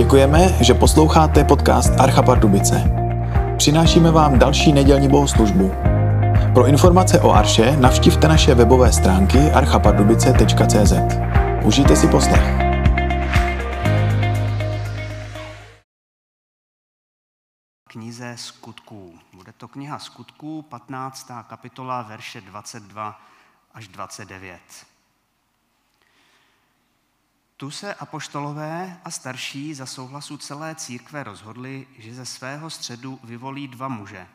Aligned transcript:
Děkujeme, 0.00 0.48
že 0.60 0.74
posloucháte 0.74 1.44
podcast 1.44 2.00
Archa 2.00 2.22
Pardubice. 2.22 2.84
Přinášíme 3.56 4.10
vám 4.10 4.38
další 4.38 4.72
nedělní 4.72 5.08
bohoslužbu. 5.08 5.70
Pro 6.54 6.66
informace 6.66 7.20
o 7.20 7.30
Arše 7.30 7.76
navštivte 7.76 8.28
naše 8.28 8.54
webové 8.54 8.92
stránky 8.92 9.38
archapardubice.cz. 9.38 10.92
Užijte 11.64 11.96
si 11.96 12.08
poslech. 12.08 12.42
knize 17.88 18.34
skutků. 18.36 19.14
Bude 19.32 19.52
to 19.52 19.68
kniha 19.68 19.98
skutků, 19.98 20.62
15. 20.62 21.30
kapitola, 21.48 22.02
verše 22.02 22.40
22 22.40 23.20
až 23.74 23.88
29. 23.88 24.60
Tu 27.60 27.70
se 27.70 27.94
apoštolové 27.94 29.00
a 29.04 29.10
starší 29.10 29.74
za 29.74 29.86
souhlasu 29.86 30.36
celé 30.36 30.74
církve 30.74 31.24
rozhodli, 31.24 31.86
že 31.98 32.14
ze 32.14 32.26
svého 32.26 32.70
středu 32.70 33.20
vyvolí 33.24 33.68
dva 33.68 33.88
muže 33.88 34.26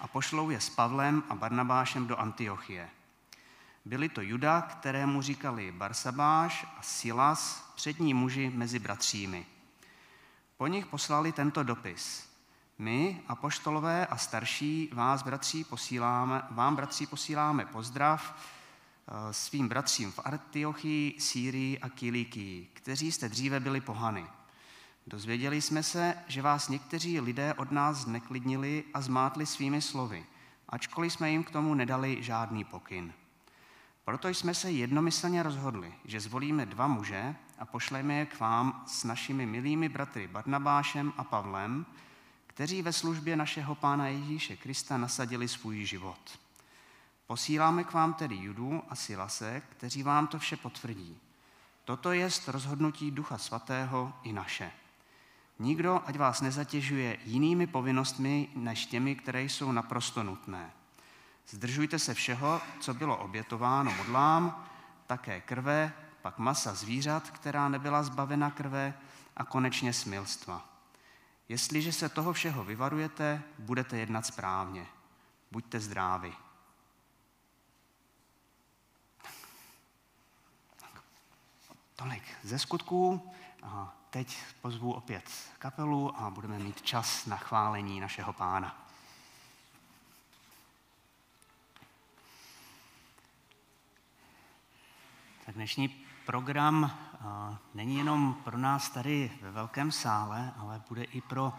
a 0.00 0.08
pošlou 0.08 0.50
je 0.50 0.60
s 0.60 0.70
Pavlem 0.70 1.22
a 1.28 1.34
Barnabášem 1.34 2.06
do 2.06 2.16
Antiochie. 2.16 2.88
Byli 3.84 4.08
to 4.08 4.20
Juda, 4.20 4.60
kterému 4.60 5.22
říkali 5.22 5.72
Barsabáš 5.72 6.66
a 6.78 6.82
Silas, 6.82 7.72
přední 7.74 8.14
muži 8.14 8.52
mezi 8.54 8.78
bratřími. 8.78 9.46
Po 10.56 10.66
nich 10.66 10.86
poslali 10.86 11.32
tento 11.32 11.62
dopis. 11.62 12.28
My, 12.78 13.22
apoštolové 13.28 14.06
a 14.06 14.16
starší, 14.16 14.90
vás, 14.92 15.22
bratří, 15.22 15.64
posíláme, 15.64 16.42
vám, 16.50 16.76
bratří, 16.76 17.06
posíláme 17.06 17.66
pozdrav, 17.66 18.34
svým 19.30 19.68
bratřím 19.68 20.12
v 20.12 20.20
Antiochii, 20.24 21.20
Sýrii 21.20 21.78
a 21.78 21.88
Kilikii, 21.88 22.68
kteří 22.72 23.12
jste 23.12 23.28
dříve 23.28 23.60
byli 23.60 23.80
pohany. 23.80 24.26
Dozvěděli 25.06 25.62
jsme 25.62 25.82
se, 25.82 26.14
že 26.28 26.42
vás 26.42 26.68
někteří 26.68 27.20
lidé 27.20 27.54
od 27.54 27.72
nás 27.72 27.96
zneklidnili 27.96 28.84
a 28.94 29.00
zmátli 29.00 29.46
svými 29.46 29.82
slovy, 29.82 30.26
ačkoliv 30.68 31.12
jsme 31.12 31.30
jim 31.30 31.44
k 31.44 31.50
tomu 31.50 31.74
nedali 31.74 32.22
žádný 32.22 32.64
pokyn. 32.64 33.12
Proto 34.04 34.28
jsme 34.28 34.54
se 34.54 34.70
jednomyslně 34.70 35.42
rozhodli, 35.42 35.94
že 36.04 36.20
zvolíme 36.20 36.66
dva 36.66 36.86
muže 36.86 37.36
a 37.58 37.64
pošleme 37.64 38.14
je 38.14 38.26
k 38.26 38.40
vám 38.40 38.84
s 38.86 39.04
našimi 39.04 39.46
milými 39.46 39.88
bratry 39.88 40.28
Barnabášem 40.28 41.12
a 41.16 41.24
Pavlem, 41.24 41.86
kteří 42.46 42.82
ve 42.82 42.92
službě 42.92 43.36
našeho 43.36 43.74
Pána 43.74 44.08
Ježíše 44.08 44.56
Krista 44.56 44.96
nasadili 44.96 45.48
svůj 45.48 45.84
život. 45.84 46.38
Posíláme 47.26 47.84
k 47.84 47.92
vám 47.92 48.14
tedy 48.14 48.36
Judu 48.36 48.82
a 48.88 48.94
Silase, 48.94 49.62
kteří 49.68 50.02
vám 50.02 50.26
to 50.26 50.38
vše 50.38 50.56
potvrdí. 50.56 51.18
Toto 51.84 52.12
je 52.12 52.28
rozhodnutí 52.46 53.10
Ducha 53.10 53.38
Svatého 53.38 54.12
i 54.22 54.32
naše. 54.32 54.70
Nikdo, 55.58 56.02
ať 56.06 56.18
vás 56.18 56.40
nezatěžuje 56.40 57.18
jinými 57.24 57.66
povinnostmi 57.66 58.48
než 58.54 58.86
těmi, 58.86 59.16
které 59.16 59.42
jsou 59.42 59.72
naprosto 59.72 60.22
nutné. 60.22 60.70
Zdržujte 61.48 61.98
se 61.98 62.14
všeho, 62.14 62.60
co 62.80 62.94
bylo 62.94 63.16
obětováno 63.16 63.92
modlám, 63.92 64.66
také 65.06 65.40
krve, 65.40 65.92
pak 66.22 66.38
masa 66.38 66.74
zvířat, 66.74 67.30
která 67.30 67.68
nebyla 67.68 68.02
zbavena 68.02 68.50
krve 68.50 68.94
a 69.36 69.44
konečně 69.44 69.92
smilstva. 69.92 70.68
Jestliže 71.48 71.92
se 71.92 72.08
toho 72.08 72.32
všeho 72.32 72.64
vyvarujete, 72.64 73.42
budete 73.58 73.96
jednat 73.96 74.26
správně. 74.26 74.86
Buďte 75.52 75.80
zdraví. 75.80 76.32
Tolik 81.96 82.22
ze 82.42 82.58
skutků. 82.58 83.32
A 83.62 83.94
teď 84.10 84.38
pozvu 84.60 84.92
opět 84.92 85.30
kapelu 85.58 86.16
a 86.20 86.30
budeme 86.30 86.58
mít 86.58 86.82
čas 86.82 87.26
na 87.26 87.36
chválení 87.36 88.00
našeho 88.00 88.32
pána. 88.32 88.86
Tak 95.46 95.54
dnešní 95.54 95.88
program 96.26 96.98
není 97.74 97.96
jenom 97.96 98.34
pro 98.34 98.58
nás 98.58 98.90
tady 98.90 99.38
ve 99.40 99.50
velkém 99.50 99.92
sále, 99.92 100.54
ale 100.56 100.82
bude 100.88 101.04
i 101.04 101.20
pro 101.20 101.52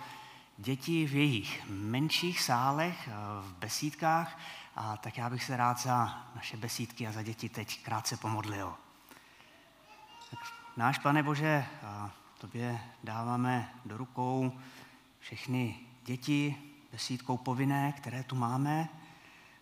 děti 0.57 1.07
v 1.07 1.15
jejich 1.15 1.69
menších 1.69 2.41
sálech, 2.41 3.09
v 3.41 3.53
besídkách. 3.53 4.39
A 4.75 4.97
tak 4.97 5.17
já 5.17 5.29
bych 5.29 5.43
se 5.43 5.57
rád 5.57 5.79
za 5.79 6.27
naše 6.35 6.57
besídky 6.57 7.07
a 7.07 7.11
za 7.11 7.23
děti 7.23 7.49
teď 7.49 7.83
krátce 7.83 8.17
pomodlil. 8.17 8.77
Náš 10.77 10.99
Pane 10.99 11.23
Bože, 11.23 11.65
tobě 12.37 12.79
dáváme 13.03 13.73
do 13.85 13.97
rukou 13.97 14.59
všechny 15.19 15.79
děti 16.05 16.55
besídkou 16.91 17.37
povinné, 17.37 17.91
které 17.91 18.23
tu 18.23 18.35
máme. 18.35 18.89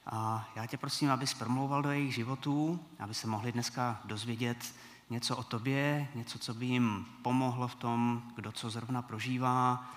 A 0.06 0.50
já 0.56 0.66
tě 0.66 0.78
prosím, 0.78 1.12
abys 1.12 1.34
promlouval 1.34 1.82
do 1.82 1.92
jejich 1.92 2.16
životů, 2.16 2.80
aby 3.00 3.14
se 3.14 3.28
mohli 3.28 3.52
dneska 3.52 4.02
dozvědět 4.06 4.76
něco 5.10 5.38
o 5.38 5.44
tobě, 5.44 6.08
něco, 6.16 6.40
co 6.40 6.54
by 6.54 6.66
jim 6.66 7.06
pomohlo 7.22 7.68
v 7.68 7.76
tom, 7.76 8.24
kdo 8.36 8.52
co 8.52 8.70
zrovna 8.70 9.02
prožívá, 9.02 9.92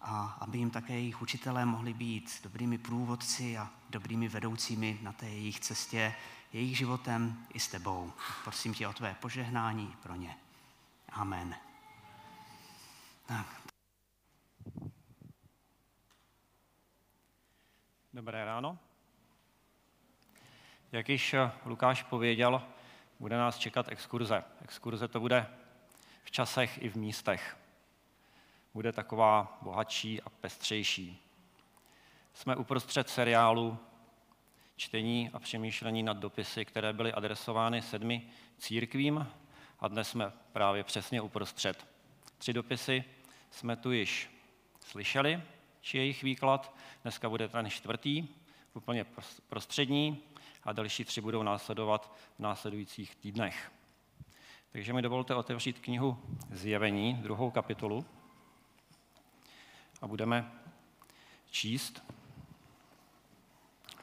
a 0.00 0.38
aby 0.40 0.58
jim 0.58 0.70
také 0.70 0.92
jejich 0.92 1.22
učitelé 1.22 1.64
mohli 1.64 1.94
být 1.94 2.40
dobrými 2.42 2.78
průvodci 2.78 3.58
a 3.58 3.70
dobrými 3.90 4.28
vedoucími 4.28 4.98
na 5.02 5.12
té 5.12 5.28
jejich 5.28 5.60
cestě, 5.60 6.14
jejich 6.52 6.78
životem 6.78 7.38
i 7.54 7.60
s 7.60 7.68
tebou. 7.68 8.12
Prosím 8.44 8.74
tě 8.74 8.88
o 8.88 8.92
tvé 8.92 9.16
požehnání 9.20 9.94
pro 10.02 10.14
ně. 10.14 10.36
Amen. 11.14 11.56
Tak. 13.26 13.46
Dobré 18.12 18.44
ráno. 18.44 18.78
Jak 20.92 21.08
již 21.08 21.34
eh, 21.34 21.50
Lukáš 21.64 22.02
pověděl, 22.02 22.62
bude 23.20 23.36
nás 23.36 23.58
čekat 23.58 23.88
exkurze. 23.88 24.44
Exkurze 24.62 25.08
to 25.08 25.20
bude 25.20 25.46
v 26.24 26.30
časech 26.30 26.82
i 26.82 26.88
v 26.88 26.96
místech. 26.96 27.56
Bude 28.74 28.92
taková 28.92 29.58
bohatší 29.62 30.22
a 30.22 30.30
pestřejší. 30.30 31.22
Jsme 32.32 32.56
uprostřed 32.56 33.08
seriálu 33.08 33.78
čtení 34.76 35.30
a 35.32 35.38
přemýšlení 35.38 36.02
nad 36.02 36.16
dopisy, 36.16 36.64
které 36.64 36.92
byly 36.92 37.12
adresovány 37.12 37.82
sedmi 37.82 38.30
církvím 38.58 39.26
a 39.84 39.88
dnes 39.88 40.08
jsme 40.08 40.32
právě 40.52 40.84
přesně 40.84 41.20
uprostřed. 41.20 41.86
Tři 42.38 42.52
dopisy 42.52 43.04
jsme 43.50 43.76
tu 43.76 43.92
již 43.92 44.30
slyšeli, 44.80 45.42
či 45.80 45.98
jejich 45.98 46.22
výklad. 46.22 46.74
Dneska 47.02 47.28
bude 47.28 47.48
ten 47.48 47.70
čtvrtý, 47.70 48.28
úplně 48.74 49.06
prostřední 49.48 50.22
a 50.62 50.72
další 50.72 51.04
tři 51.04 51.20
budou 51.20 51.42
následovat 51.42 52.16
v 52.36 52.40
následujících 52.40 53.16
týdnech. 53.16 53.72
Takže 54.72 54.92
mi 54.92 55.02
dovolte 55.02 55.34
otevřít 55.34 55.78
knihu 55.78 56.18
Zjevení, 56.50 57.14
druhou 57.14 57.50
kapitolu 57.50 58.06
a 60.02 60.06
budeme 60.06 60.52
číst 61.50 62.04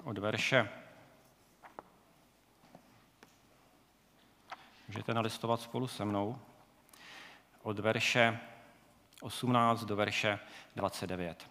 od 0.04 0.18
verše 0.18 0.81
Můžete 4.92 5.14
nalistovat 5.14 5.62
spolu 5.62 5.88
se 5.88 6.06
mnou 6.06 6.40
od 7.62 7.80
verše 7.80 8.40
18 9.22 9.84
do 9.84 9.96
verše 9.96 10.40
29. 10.76 11.50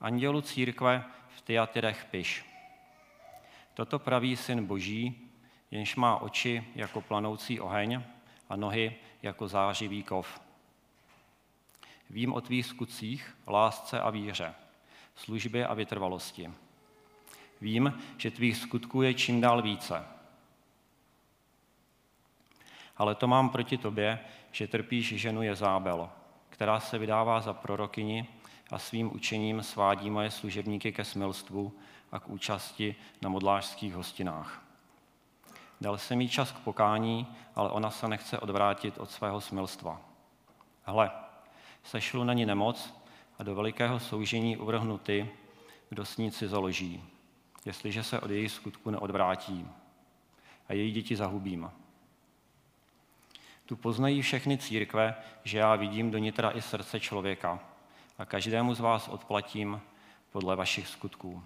Andělu 0.00 0.40
církve 0.40 1.04
v 1.36 1.40
Tyatyrech 1.40 2.04
piš. 2.04 2.44
Toto 3.74 3.98
praví 3.98 4.36
syn 4.36 4.66
boží, 4.66 5.30
jenž 5.70 5.96
má 5.96 6.16
oči 6.16 6.64
jako 6.74 7.00
planoucí 7.00 7.60
oheň 7.60 8.02
a 8.48 8.56
nohy 8.56 8.96
jako 9.22 9.48
zářivý 9.48 10.02
kov. 10.02 10.40
Vím 12.10 12.32
o 12.32 12.40
tvých 12.40 12.66
skutcích, 12.66 13.36
lásce 13.46 14.00
a 14.00 14.10
víře, 14.10 14.54
službě 15.14 15.66
a 15.66 15.74
vytrvalosti. 15.74 16.50
Vím, 17.60 18.02
že 18.16 18.30
tvých 18.30 18.56
skutků 18.56 19.02
je 19.02 19.14
čím 19.14 19.40
dál 19.40 19.62
více– 19.62 20.04
ale 22.98 23.14
to 23.14 23.26
mám 23.26 23.48
proti 23.50 23.78
tobě, 23.78 24.18
že 24.52 24.66
trpíš 24.66 25.14
ženu 25.14 25.42
Jezábel, 25.42 26.10
která 26.50 26.80
se 26.80 26.98
vydává 26.98 27.40
za 27.40 27.52
prorokyni 27.52 28.26
a 28.70 28.78
svým 28.78 29.14
učením 29.14 29.62
svádí 29.62 30.10
moje 30.10 30.30
služebníky 30.30 30.92
ke 30.92 31.04
smilstvu 31.04 31.72
a 32.12 32.18
k 32.18 32.28
účasti 32.28 32.96
na 33.22 33.28
modlářských 33.28 33.94
hostinách. 33.94 34.62
Dal 35.80 35.98
jsem 35.98 36.20
jí 36.20 36.28
čas 36.28 36.52
k 36.52 36.58
pokání, 36.58 37.26
ale 37.54 37.70
ona 37.70 37.90
se 37.90 38.08
nechce 38.08 38.38
odvrátit 38.38 38.98
od 38.98 39.10
svého 39.10 39.40
smilstva. 39.40 40.00
Hle, 40.84 41.10
sešlu 41.84 42.24
na 42.24 42.32
ní 42.32 42.46
nemoc 42.46 42.94
a 43.38 43.42
do 43.42 43.54
velikého 43.54 44.00
soužení 44.00 44.56
uvrhnu 44.56 44.98
ty, 44.98 45.30
kdo 45.88 46.04
s 46.04 46.16
ní 46.16 46.30
založí, 46.30 47.04
jestliže 47.64 48.02
se 48.02 48.20
od 48.20 48.30
její 48.30 48.48
skutku 48.48 48.90
neodvrátí. 48.90 49.66
A 50.68 50.72
její 50.72 50.92
děti 50.92 51.16
zahubím. 51.16 51.70
Tu 53.68 53.76
poznají 53.76 54.22
všechny 54.22 54.58
církve, 54.58 55.14
že 55.44 55.58
já 55.58 55.76
vidím 55.76 56.10
do 56.10 56.18
nitra 56.18 56.50
i 56.50 56.62
srdce 56.62 57.00
člověka 57.00 57.60
a 58.18 58.24
každému 58.24 58.74
z 58.74 58.80
vás 58.80 59.08
odplatím 59.08 59.80
podle 60.32 60.56
vašich 60.56 60.88
skutků. 60.88 61.42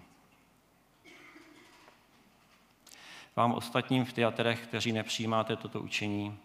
Vám 3.35 3.53
ostatním 3.53 4.05
v 4.05 4.13
teatrech, 4.13 4.63
kteří 4.63 4.91
nepřijímáte 4.91 5.55
toto 5.55 5.81
učení, 5.81 6.39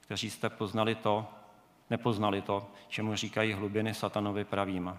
kteří 0.00 0.30
jste 0.30 0.50
poznali 0.50 0.94
to, 0.94 1.26
nepoznali 1.90 2.42
to, 2.42 2.70
čemu 2.88 3.16
říkají 3.16 3.52
hlubiny 3.52 3.94
satanovi 3.94 4.44
pravým. 4.44 4.98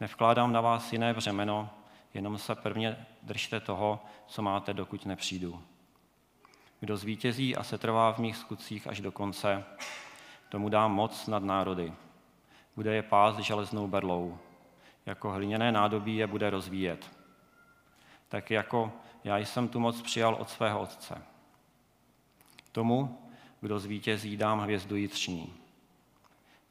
Nevkládám 0.00 0.52
na 0.52 0.60
vás 0.60 0.92
jiné 0.92 1.14
břemeno, 1.14 1.70
jenom 2.14 2.38
se 2.38 2.54
prvně 2.54 3.06
držte 3.22 3.60
toho, 3.60 4.04
co 4.26 4.42
máte, 4.42 4.74
dokud 4.74 5.06
nepřijdu. 5.06 5.62
Kdo 6.80 6.96
zvítězí 6.96 7.56
a 7.56 7.62
se 7.62 7.78
trvá 7.78 8.12
v 8.12 8.18
mých 8.18 8.36
skutcích 8.36 8.86
až 8.86 9.00
do 9.00 9.12
konce, 9.12 9.64
tomu 10.48 10.68
dám 10.68 10.92
moc 10.92 11.26
nad 11.26 11.42
národy. 11.42 11.92
Bude 12.76 12.94
je 12.94 13.02
pást 13.02 13.38
železnou 13.38 13.88
berlou. 13.88 14.38
Jako 15.06 15.30
hliněné 15.30 15.72
nádobí 15.72 16.16
je 16.16 16.26
bude 16.26 16.50
rozvíjet. 16.50 17.10
Tak 18.28 18.50
jako 18.50 18.92
já 19.24 19.38
jsem 19.38 19.68
tu 19.68 19.80
moc 19.80 20.02
přijal 20.02 20.34
od 20.34 20.50
svého 20.50 20.80
otce. 20.80 21.22
Tomu, 22.72 23.18
kdo 23.60 23.78
zvítězí, 23.78 24.36
dám 24.36 24.60
hvězdu 24.60 24.96
jitřní. 24.96 25.54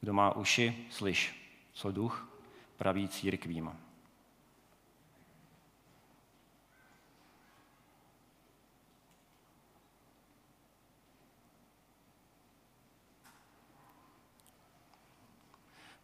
Kdo 0.02 0.14
má 0.14 0.36
uši, 0.36 0.86
slyš, 0.90 1.50
co 1.74 1.92
duch 1.92 2.30
praví 2.78 3.08
církvím. 3.08 3.87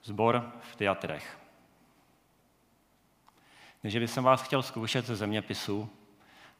Zbor 0.03 0.51
v 0.71 0.75
teatrech. 0.75 1.39
Než 3.83 3.97
bych 3.97 4.17
vás 4.17 4.41
chtěl 4.41 4.63
zkoušet 4.63 5.05
ze 5.05 5.15
zeměpisu, 5.15 5.89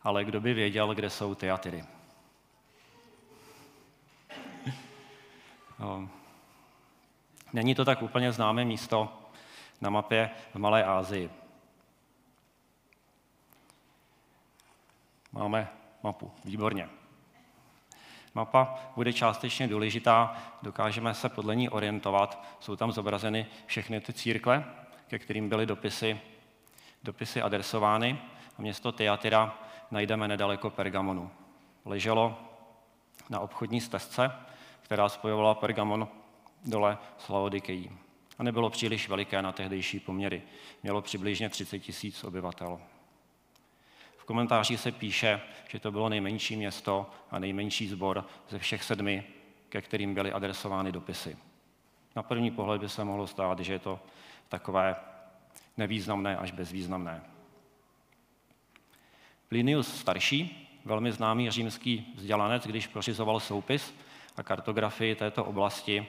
ale 0.02 0.26
kdo 0.26 0.42
by 0.42 0.54
věděl, 0.54 0.96
kde 0.96 1.10
jsou 1.10 1.36
teatry. 1.36 1.86
No. 5.80 6.10
Není 7.54 7.76
to 7.76 7.86
tak 7.86 8.02
úplně 8.02 8.32
známé 8.32 8.66
místo 8.66 9.22
na 9.82 9.90
mapě 9.90 10.30
v 10.54 10.56
Malé 10.56 10.84
Asii. 10.84 11.30
Máme 15.32 15.68
mapu, 16.04 16.32
výborně. 16.46 17.03
Mapa 18.36 18.76
bude 18.96 19.14
částečně 19.14 19.68
důležitá, 19.68 20.36
dokážeme 20.62 21.14
se 21.14 21.30
podle 21.30 21.56
ní 21.56 21.70
orientovat. 21.70 22.46
Jsou 22.60 22.76
tam 22.76 22.92
zobrazeny 22.92 23.46
všechny 23.66 24.02
ty 24.02 24.14
církve, 24.14 24.64
ke 25.08 25.20
kterým 25.20 25.50
byly 25.50 25.66
dopisy, 25.66 26.20
dopisy 27.04 27.42
adresovány. 27.42 28.20
A 28.58 28.62
město 28.62 28.92
Teatira 28.92 29.58
najdeme 29.92 30.28
nedaleko 30.28 30.70
Pergamonu. 30.70 31.32
Leželo 31.86 32.40
na 33.30 33.40
obchodní 33.40 33.82
stezce, 33.82 34.32
která 34.82 35.10
spojovala 35.10 35.56
Pergamon 35.56 36.08
dole 36.66 36.98
s 37.18 37.30
Laodikejí. 37.30 37.92
A 38.40 38.44
nebylo 38.44 38.70
příliš 38.70 39.10
veliké 39.10 39.42
na 39.42 39.52
tehdejší 39.52 40.00
poměry. 40.00 40.42
Mělo 40.84 41.02
přibližně 41.02 41.50
30 41.50 41.80
tisíc 41.80 42.24
obyvatel. 42.24 42.80
V 44.24 44.26
komentáři 44.26 44.78
se 44.78 44.92
píše, 44.92 45.42
že 45.68 45.80
to 45.80 45.92
bylo 45.92 46.10
nejmenší 46.10 46.56
město 46.56 47.10
a 47.32 47.40
nejmenší 47.40 47.88
sbor 47.88 48.26
ze 48.50 48.60
všech 48.60 48.84
sedmi, 48.84 49.24
ke 49.70 49.82
kterým 49.82 50.14
byly 50.14 50.32
adresovány 50.32 50.92
dopisy. 50.92 51.38
Na 52.16 52.24
první 52.24 52.52
pohled 52.52 52.82
by 52.82 52.90
se 52.90 53.04
mohlo 53.04 53.28
stát, 53.28 53.60
že 53.60 53.74
je 53.74 53.80
to 53.80 54.00
takové 54.50 54.96
nevýznamné 55.78 56.38
až 56.38 56.52
bezvýznamné. 56.52 57.24
Plinius 59.48 60.00
starší, 60.00 60.70
velmi 60.86 61.12
známý 61.12 61.52
římský 61.52 62.14
vzdělanec, 62.16 62.68
když 62.68 62.88
pořizoval 62.88 63.40
soupis 63.40 63.94
a 64.38 64.44
kartografii 64.44 65.16
této 65.16 65.46
oblasti, 65.46 66.08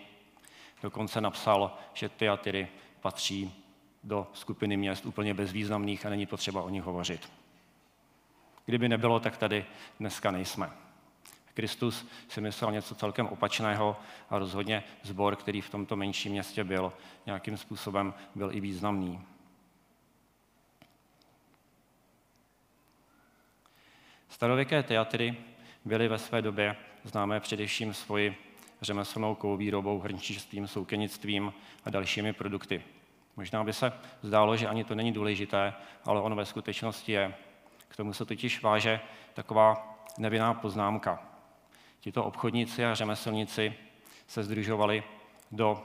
dokonce 0.82 1.20
napsal, 1.20 1.78
že 1.94 2.08
Tyatiry 2.08 2.68
patří 3.00 3.64
do 4.04 4.26
skupiny 4.32 4.76
měst 4.76 5.06
úplně 5.06 5.34
bezvýznamných 5.34 6.06
a 6.06 6.10
není 6.10 6.26
potřeba 6.26 6.62
o 6.62 6.68
nich 6.68 6.82
hovořit. 6.82 7.43
Kdyby 8.66 8.88
nebylo, 8.88 9.20
tak 9.20 9.36
tady 9.36 9.66
dneska 10.00 10.30
nejsme. 10.30 10.70
Kristus 11.54 12.06
si 12.28 12.40
myslel 12.40 12.72
něco 12.72 12.94
celkem 12.94 13.26
opačného 13.26 13.96
a 14.30 14.38
rozhodně 14.38 14.84
zbor, 15.02 15.36
který 15.36 15.60
v 15.60 15.70
tomto 15.70 15.96
menším 15.96 16.32
městě 16.32 16.64
byl, 16.64 16.92
nějakým 17.26 17.56
způsobem 17.56 18.14
byl 18.34 18.52
i 18.52 18.60
významný. 18.60 19.20
Starověké 24.28 24.82
teatry 24.82 25.36
byly 25.84 26.08
ve 26.08 26.18
své 26.18 26.42
době 26.42 26.76
známé 27.04 27.40
především 27.40 27.94
svoji 27.94 28.36
řemeslnou 28.82 29.34
kouvýrobou, 29.34 30.00
hrnčířstvím, 30.00 30.66
soukenictvím 30.66 31.52
a 31.84 31.90
dalšími 31.90 32.32
produkty. 32.32 32.82
Možná 33.36 33.64
by 33.64 33.72
se 33.72 33.92
zdálo, 34.22 34.56
že 34.56 34.68
ani 34.68 34.84
to 34.84 34.94
není 34.94 35.12
důležité, 35.12 35.74
ale 36.04 36.20
ono 36.20 36.36
ve 36.36 36.44
skutečnosti 36.44 37.12
je. 37.12 37.34
K 37.88 37.96
tomu 37.96 38.12
se 38.12 38.24
totiž 38.24 38.62
váže 38.62 39.00
taková 39.34 39.96
nevinná 40.18 40.54
poznámka. 40.54 41.22
Tito 42.00 42.24
obchodníci 42.24 42.84
a 42.84 42.94
řemeslníci 42.94 43.74
se 44.26 44.42
združovali 44.42 45.02
do 45.52 45.84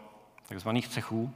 tzv. 0.50 0.70
cechů 0.88 1.34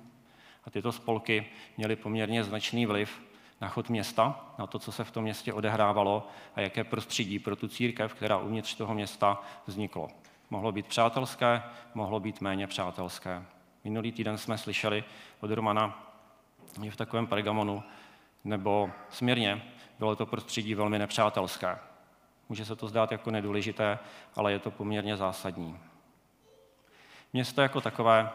a 0.65 0.69
tyto 0.69 0.92
spolky 0.92 1.45
měly 1.77 1.95
poměrně 1.95 2.44
značný 2.44 2.86
vliv 2.86 3.21
na 3.62 3.69
chod 3.69 3.89
města, 3.89 4.54
na 4.57 4.68
to, 4.68 4.80
co 4.80 4.92
se 4.92 5.04
v 5.04 5.12
tom 5.12 5.24
městě 5.24 5.54
odehrávalo 5.54 6.27
a 6.56 6.62
jaké 6.62 6.83
prostředí 6.83 7.39
pro 7.39 7.56
tu 7.56 7.68
církev, 7.68 8.13
která 8.13 8.38
uvnitř 8.38 8.75
toho 8.75 8.94
města 8.94 9.42
vzniklo. 9.68 10.07
Mohlo 10.50 10.71
být 10.71 10.88
přátelské, 10.88 11.63
mohlo 11.94 12.19
být 12.19 12.42
méně 12.42 12.68
přátelské. 12.68 13.44
Minulý 13.83 14.12
týden 14.12 14.38
jsme 14.38 14.57
slyšeli 14.57 15.04
od 15.39 15.51
Romana, 15.51 16.13
že 16.83 16.92
v 16.92 16.95
takovém 16.95 17.27
Pergamonu 17.27 17.83
nebo 18.44 18.92
směrně 19.10 19.62
bylo 20.03 20.15
to 20.15 20.25
prostředí 20.25 20.75
velmi 20.75 21.00
nepřátelské. 21.00 21.79
Může 22.50 22.65
se 22.65 22.75
to 22.75 22.88
zdát 22.88 23.11
jako 23.11 23.31
nedůležité, 23.31 24.00
ale 24.35 24.51
je 24.51 24.59
to 24.59 24.71
poměrně 24.71 25.17
zásadní. 25.17 25.79
Město 27.33 27.62
jako 27.62 27.81
takové 27.81 28.31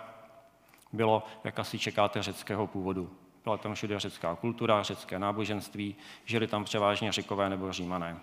bylo, 0.92 1.22
jak 1.44 1.58
asi 1.58 1.78
čekáte, 1.78 2.22
řeckého 2.22 2.66
původu. 2.66 3.16
Byla 3.44 3.56
tam 3.56 3.75
všude 3.75 4.00
řecká 4.00 4.34
kultura, 4.34 4.82
řecké 4.82 5.18
náboženství, 5.18 5.96
žili 6.25 6.46
tam 6.46 6.64
převážně 6.64 7.12
řekové 7.12 7.50
nebo 7.50 7.72
římané. 7.72 8.16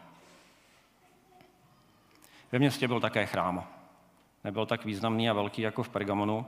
Ve 2.51 2.59
městě 2.59 2.87
byl 2.87 2.99
také 2.99 3.25
chrám. 3.25 3.67
Nebyl 4.43 4.65
tak 4.65 4.85
významný 4.85 5.29
a 5.29 5.33
velký 5.33 5.61
jako 5.61 5.83
v 5.83 5.89
Pergamonu, 5.89 6.45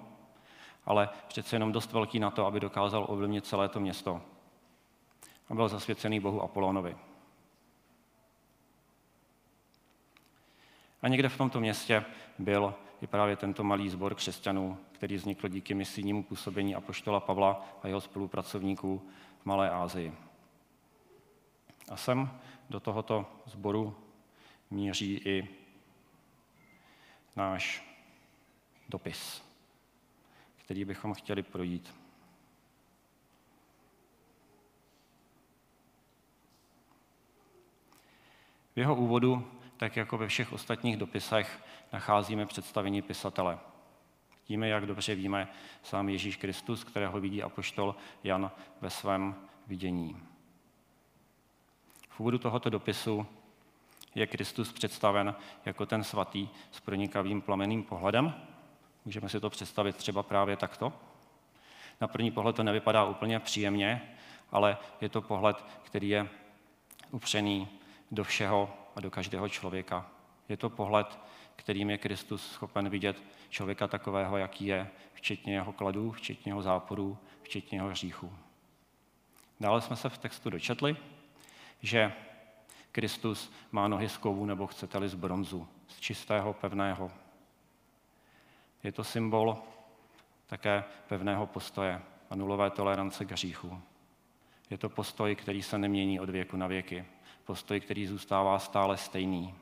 ale 0.85 1.09
přece 1.27 1.55
jenom 1.55 1.71
dost 1.71 1.93
velký 1.93 2.19
na 2.19 2.31
to, 2.31 2.45
aby 2.45 2.59
dokázal 2.59 3.05
ovlivnit 3.09 3.45
celé 3.45 3.69
to 3.69 3.79
město. 3.79 4.21
A 5.49 5.55
byl 5.55 5.69
zasvěcený 5.69 6.19
bohu 6.19 6.41
Apolónovi. 6.41 6.97
A 11.01 11.07
někde 11.07 11.29
v 11.29 11.37
tomto 11.37 11.59
městě 11.59 12.05
byl 12.39 12.73
i 13.01 13.07
právě 13.07 13.35
tento 13.35 13.63
malý 13.63 13.89
sbor 13.89 14.15
křesťanů, 14.15 14.77
který 14.91 15.15
vznikl 15.15 15.47
díky 15.47 15.73
misijnímu 15.73 16.23
působení 16.23 16.75
apoštola 16.75 17.19
Pavla 17.19 17.65
a 17.83 17.87
jeho 17.87 18.01
spolupracovníků 18.01 19.09
v 19.41 19.45
Malé 19.45 19.69
Ázii. 19.69 20.13
A 21.89 21.97
sem 21.97 22.39
do 22.69 22.79
tohoto 22.79 23.25
sboru 23.45 23.95
míří 24.71 25.21
i 25.25 25.47
náš 27.35 27.83
dopis, 28.89 29.43
který 30.55 30.85
bychom 30.85 31.13
chtěli 31.13 31.43
projít. 31.43 31.93
V 38.77 38.79
jeho 38.79 38.95
úvodu, 38.95 39.47
tak 39.77 39.95
jako 39.95 40.17
ve 40.17 40.27
všech 40.27 40.53
ostatních 40.53 40.97
dopisech, 40.97 41.63
nacházíme 41.93 42.45
představení 42.45 43.01
pisatele. 43.01 43.59
Víme, 44.49 44.67
jak 44.67 44.85
dobře 44.85 45.15
víme, 45.15 45.47
sám 45.83 46.09
Ježíš 46.09 46.35
Kristus, 46.35 46.83
kterého 46.83 47.19
vidí 47.19 47.43
apoštol 47.43 47.95
Jan 48.23 48.51
ve 48.81 48.89
svém 48.89 49.35
vidění. 49.67 50.17
V 52.09 52.19
úvodu 52.19 52.37
tohoto 52.37 52.69
dopisu 52.69 53.25
je 54.15 54.27
Kristus 54.27 54.73
představen 54.73 55.35
jako 55.65 55.85
ten 55.85 56.03
svatý 56.03 56.49
s 56.71 56.79
pronikavým 56.79 57.41
plameným 57.41 57.83
pohledem. 57.83 58.33
Můžeme 59.05 59.29
si 59.29 59.39
to 59.39 59.49
představit 59.49 59.95
třeba 59.95 60.23
právě 60.23 60.57
takto. 60.57 60.93
Na 62.01 62.07
první 62.07 62.31
pohled 62.31 62.55
to 62.55 62.63
nevypadá 62.63 63.05
úplně 63.05 63.39
příjemně, 63.39 64.15
ale 64.51 64.77
je 65.01 65.09
to 65.09 65.21
pohled, 65.21 65.65
který 65.83 66.09
je 66.09 66.27
upřený 67.11 67.76
do 68.11 68.23
všeho 68.23 68.73
a 68.95 68.99
do 68.99 69.11
každého 69.11 69.49
člověka. 69.49 70.09
Je 70.49 70.57
to 70.57 70.69
pohled, 70.69 71.19
kterým 71.55 71.89
je 71.89 71.97
Kristus 71.97 72.51
schopen 72.51 72.89
vidět 72.89 73.23
člověka 73.49 73.87
takového, 73.87 74.37
jaký 74.37 74.65
je, 74.65 74.89
včetně 75.13 75.53
jeho 75.53 75.73
kladů, 75.73 76.11
včetně 76.11 76.49
jeho 76.49 76.61
záporů, 76.61 77.17
včetně 77.41 77.77
jeho 77.77 77.89
hříchů. 77.89 78.33
Dále 79.59 79.81
jsme 79.81 79.95
se 79.95 80.09
v 80.09 80.17
textu 80.17 80.49
dočetli, 80.49 80.97
že 81.81 82.13
Kristus 82.91 83.53
má 83.71 83.87
nohy 83.87 84.09
z 84.09 84.17
kovu 84.17 84.45
nebo 84.45 84.67
chcete-li 84.67 85.09
z 85.09 85.13
bronzu, 85.15 85.67
z 85.87 85.99
čistého, 85.99 86.53
pevného. 86.53 87.11
Je 88.83 88.91
to 88.91 89.03
symbol 89.03 89.57
také 90.47 90.83
pevného 91.07 91.47
postoje 91.47 92.01
a 92.29 92.35
nulové 92.35 92.69
tolerance 92.69 93.25
k 93.25 93.31
hříchu. 93.31 93.81
Je 94.69 94.77
to 94.77 94.89
postoj, 94.89 95.35
který 95.35 95.63
se 95.63 95.77
nemění 95.77 96.19
od 96.19 96.29
věku 96.29 96.57
na 96.57 96.67
věky. 96.67 97.05
Postoj, 97.47 97.79
který 97.79 98.07
zůstává 98.07 98.59
stále 98.59 98.97
stejný. 98.97 99.55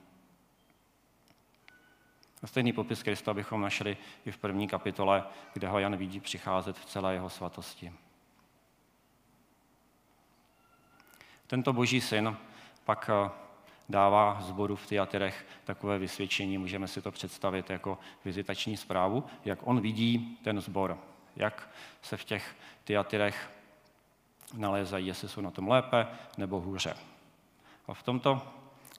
A 2.44 2.48
stejný 2.48 2.74
popis 2.74 3.04
Krista 3.04 3.34
bychom 3.34 3.62
našli 3.62 3.98
i 4.26 4.32
v 4.32 4.38
první 4.38 4.68
kapitole, 4.68 5.24
kde 5.54 5.68
ho 5.68 5.80
Jan 5.80 5.96
vidí 5.96 6.20
přicházet 6.20 6.78
v 6.78 6.86
celé 6.86 7.14
jeho 7.14 7.30
svatosti. 7.30 7.94
Tento 11.48 11.74
boží 11.74 12.02
syn 12.02 12.38
pak 12.86 13.10
eh, 13.10 13.30
dává 13.90 14.42
zboru 14.42 14.76
v 14.76 14.88
Tyatyrech 14.88 15.46
takové 15.64 15.98
vysvědčení, 15.98 16.58
můžeme 16.58 16.88
si 16.88 17.02
to 17.02 17.12
představit 17.12 17.70
jako 17.70 18.00
vizitační 18.26 18.78
zprávu, 18.78 19.24
jak 19.46 19.60
on 19.68 19.82
vidí 19.82 20.40
ten 20.44 20.62
zbor, 20.62 20.98
jak 21.36 21.70
se 22.02 22.18
v 22.18 22.24
těch 22.24 22.56
Tyatyrech 22.84 23.52
nalézají, 24.54 25.08
jestli 25.08 25.30
jsou 25.30 25.42
na 25.42 25.52
tom 25.52 25.68
lépe 25.68 26.08
nebo 26.38 26.62
hůře. 26.62 27.15
A 27.88 27.94
v 27.94 28.04
tomto 28.04 28.42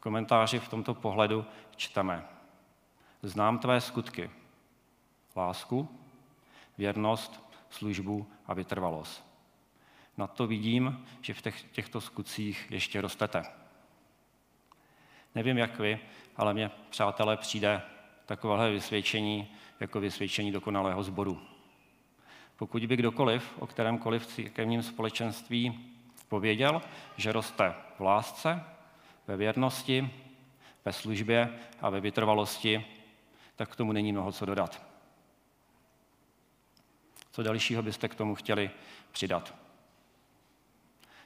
komentáři, 0.01 0.59
v 0.59 0.69
tomto 0.69 0.95
pohledu 0.95 1.45
čteme. 1.77 2.25
Znám 3.23 3.59
tvé 3.59 3.81
skutky. 3.81 4.31
Lásku, 5.37 5.89
věrnost, 6.79 7.57
službu 7.71 8.27
a 8.47 8.55
vytrvalost. 8.55 9.27
Na 10.17 10.27
to 10.27 10.47
vidím, 10.47 11.07
že 11.21 11.35
v 11.35 11.43
těch, 11.43 11.63
těchto 11.63 12.01
skutcích 12.01 12.67
ještě 12.71 13.01
rostete. 13.01 13.45
Nevím, 15.35 15.59
jak 15.59 15.79
vy, 15.79 16.01
ale 16.37 16.55
mně, 16.55 16.71
přátelé, 16.91 17.37
přijde 17.37 17.83
takovéhle 18.27 18.71
vysvědčení 18.71 19.49
jako 19.81 20.01
vysvědčení 20.01 20.53
dokonalého 20.53 21.03
sboru. 21.03 21.43
Pokud 22.57 22.87
by 22.87 22.97
kdokoliv 22.97 23.55
o 23.59 23.67
kterémkoliv 23.67 24.27
církevním 24.27 24.83
společenství 24.83 25.95
pověděl, 26.29 26.83
že 27.17 27.33
roste 27.33 27.75
v 27.99 28.01
lásce, 28.01 28.65
ve 29.27 29.37
věrnosti, 29.37 30.11
ve 30.85 30.93
službě 30.93 31.59
a 31.81 31.91
ve 31.91 32.01
vytrvalosti, 32.01 32.87
tak 33.57 33.73
k 33.73 33.77
tomu 33.77 33.93
není 33.93 34.13
mnoho 34.13 34.33
co 34.33 34.47
dodat. 34.47 34.87
Co 37.31 37.43
dalšího 37.43 37.83
byste 37.83 38.09
k 38.09 38.15
tomu 38.15 38.35
chtěli 38.35 38.71
přidat? 39.13 39.55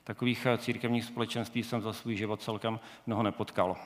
Takových 0.04 0.46
eh, 0.46 0.58
církevních 0.58 1.04
společenství 1.04 1.62
jsem 1.62 1.80
za 1.80 1.92
svůj 1.92 2.16
život 2.16 2.42
celkem 2.42 2.80
mnoho 3.06 3.22
nepotkal. 3.22 3.76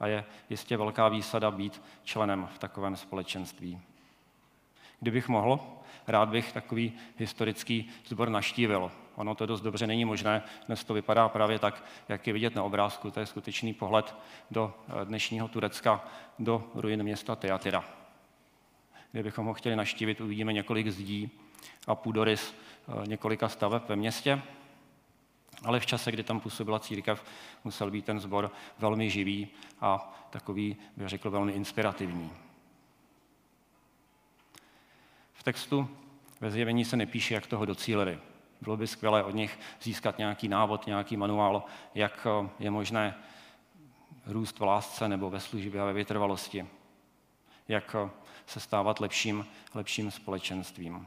A 0.00 0.06
je 0.06 0.24
jistě 0.50 0.76
velká 0.76 1.08
výsada 1.08 1.50
být 1.50 1.82
členem 2.04 2.48
v 2.54 2.58
takovém 2.58 2.96
společenství. 2.96 3.80
Kdybych 5.00 5.28
mohl, 5.28 5.60
rád 6.06 6.28
bych 6.28 6.52
takový 6.52 6.92
historický 7.16 7.90
sbor 8.06 8.28
naštívil. 8.28 8.92
Ono 9.18 9.34
to 9.34 9.46
dost 9.46 9.60
dobře 9.60 9.86
není 9.86 10.04
možné, 10.04 10.42
dnes 10.66 10.84
to 10.84 10.94
vypadá 10.94 11.28
právě 11.28 11.58
tak, 11.58 11.84
jak 12.08 12.26
je 12.26 12.32
vidět 12.32 12.54
na 12.54 12.62
obrázku. 12.62 13.10
To 13.10 13.20
je 13.20 13.26
skutečný 13.26 13.74
pohled 13.74 14.14
do 14.50 14.74
eh, 14.88 15.04
dnešního 15.04 15.48
Turecka, 15.48 16.04
do 16.38 16.70
ruin 16.74 17.02
města 17.02 17.36
Teatyra. 17.36 17.84
Kdybychom 19.12 19.46
ho 19.46 19.54
chtěli 19.54 19.76
naštívit, 19.76 20.20
uvidíme 20.20 20.52
několik 20.52 20.88
zdí 20.88 21.30
a 21.86 21.94
půdorys 21.94 22.54
eh, 22.54 23.06
několika 23.06 23.48
staveb 23.48 23.82
ve 23.88 23.96
městě. 23.96 24.42
Ale 25.64 25.80
v 25.80 25.86
čase, 25.86 26.12
kdy 26.12 26.22
tam 26.22 26.40
působila 26.40 26.78
církev, 26.78 27.24
musel 27.64 27.90
být 27.90 28.04
ten 28.04 28.20
sbor 28.20 28.50
velmi 28.78 29.10
živý 29.10 29.48
a 29.80 30.18
takový, 30.30 30.76
bych 30.96 31.08
řekl, 31.08 31.30
velmi 31.30 31.52
inspirativní. 31.52 32.32
V 35.32 35.42
textu 35.42 35.88
ve 36.40 36.50
zjevení 36.50 36.84
se 36.84 36.96
nepíše, 36.96 37.34
jak 37.34 37.46
toho 37.46 37.64
docílili. 37.64 38.18
Bylo 38.60 38.76
by 38.76 38.86
skvělé 38.86 39.24
od 39.24 39.34
nich 39.34 39.58
získat 39.82 40.18
nějaký 40.18 40.48
návod, 40.48 40.86
nějaký 40.86 41.16
manuál, 41.16 41.62
jak 41.94 42.26
eh, 42.26 42.48
je 42.58 42.70
možné 42.70 43.14
růst 44.26 44.58
v 44.58 44.62
lásce 44.62 45.08
nebo 45.08 45.30
ve 45.30 45.40
službě 45.40 45.80
a 45.80 45.84
ve 45.84 45.92
vytrvalosti. 45.92 46.66
Jak 47.68 47.96
eh, 47.98 48.10
se 48.46 48.60
stávat 48.60 49.00
lepším, 49.00 49.46
lepším 49.74 50.10
společenstvím. 50.10 51.06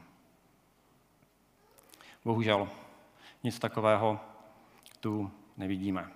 Bohužel 2.24 2.68
nic 3.42 3.58
takového 3.58 4.20
tu 5.00 5.30
nevidíme. 5.56 6.10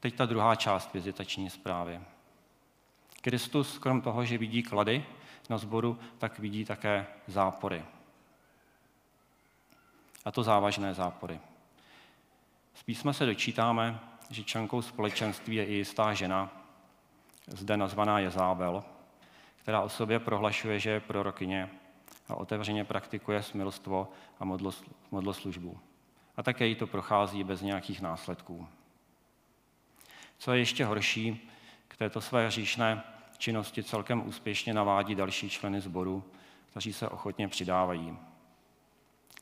Teď 0.00 0.14
ta 0.14 0.26
druhá 0.26 0.54
část 0.54 0.94
vizitační 0.94 1.50
zprávy. 1.50 2.00
Kristus, 3.20 3.78
krom 3.78 4.00
toho, 4.00 4.24
že 4.24 4.38
vidí 4.38 4.62
klady 4.62 5.06
na 5.50 5.58
zboru, 5.58 5.98
tak 6.18 6.38
vidí 6.38 6.64
také 6.64 7.06
zápory. 7.26 7.84
A 10.28 10.32
to 10.32 10.42
závažné 10.42 10.94
zápory. 10.94 11.40
Z 12.74 12.82
písma 12.82 13.12
se 13.12 13.26
dočítáme, 13.26 14.00
že 14.30 14.44
členkou 14.44 14.82
společenství 14.82 15.56
je 15.56 15.66
i 15.66 15.72
jistá 15.72 16.14
žena, 16.14 16.50
zde 17.46 17.76
nazvaná 17.76 18.18
Jezábel, 18.18 18.84
která 19.56 19.80
o 19.80 19.88
sobě 19.88 20.18
prohlašuje, 20.18 20.80
že 20.80 20.90
je 20.90 21.00
prorokyně 21.00 21.70
a 22.28 22.34
otevřeně 22.34 22.84
praktikuje 22.84 23.42
smilstvo 23.42 24.08
a 24.40 24.44
modloslužbu. 25.10 25.78
A 26.36 26.42
také 26.42 26.66
jí 26.66 26.74
to 26.74 26.86
prochází 26.86 27.44
bez 27.44 27.62
nějakých 27.62 28.00
následků. 28.00 28.68
Co 30.38 30.52
je 30.52 30.58
ještě 30.58 30.84
horší, 30.84 31.50
k 31.88 31.96
této 31.96 32.20
své 32.20 32.46
hříšné 32.46 33.02
činnosti 33.38 33.82
celkem 33.82 34.28
úspěšně 34.28 34.74
navádí 34.74 35.14
další 35.14 35.50
členy 35.50 35.80
sboru, 35.80 36.24
kteří 36.70 36.92
se 36.92 37.08
ochotně 37.08 37.48
přidávají. 37.48 38.18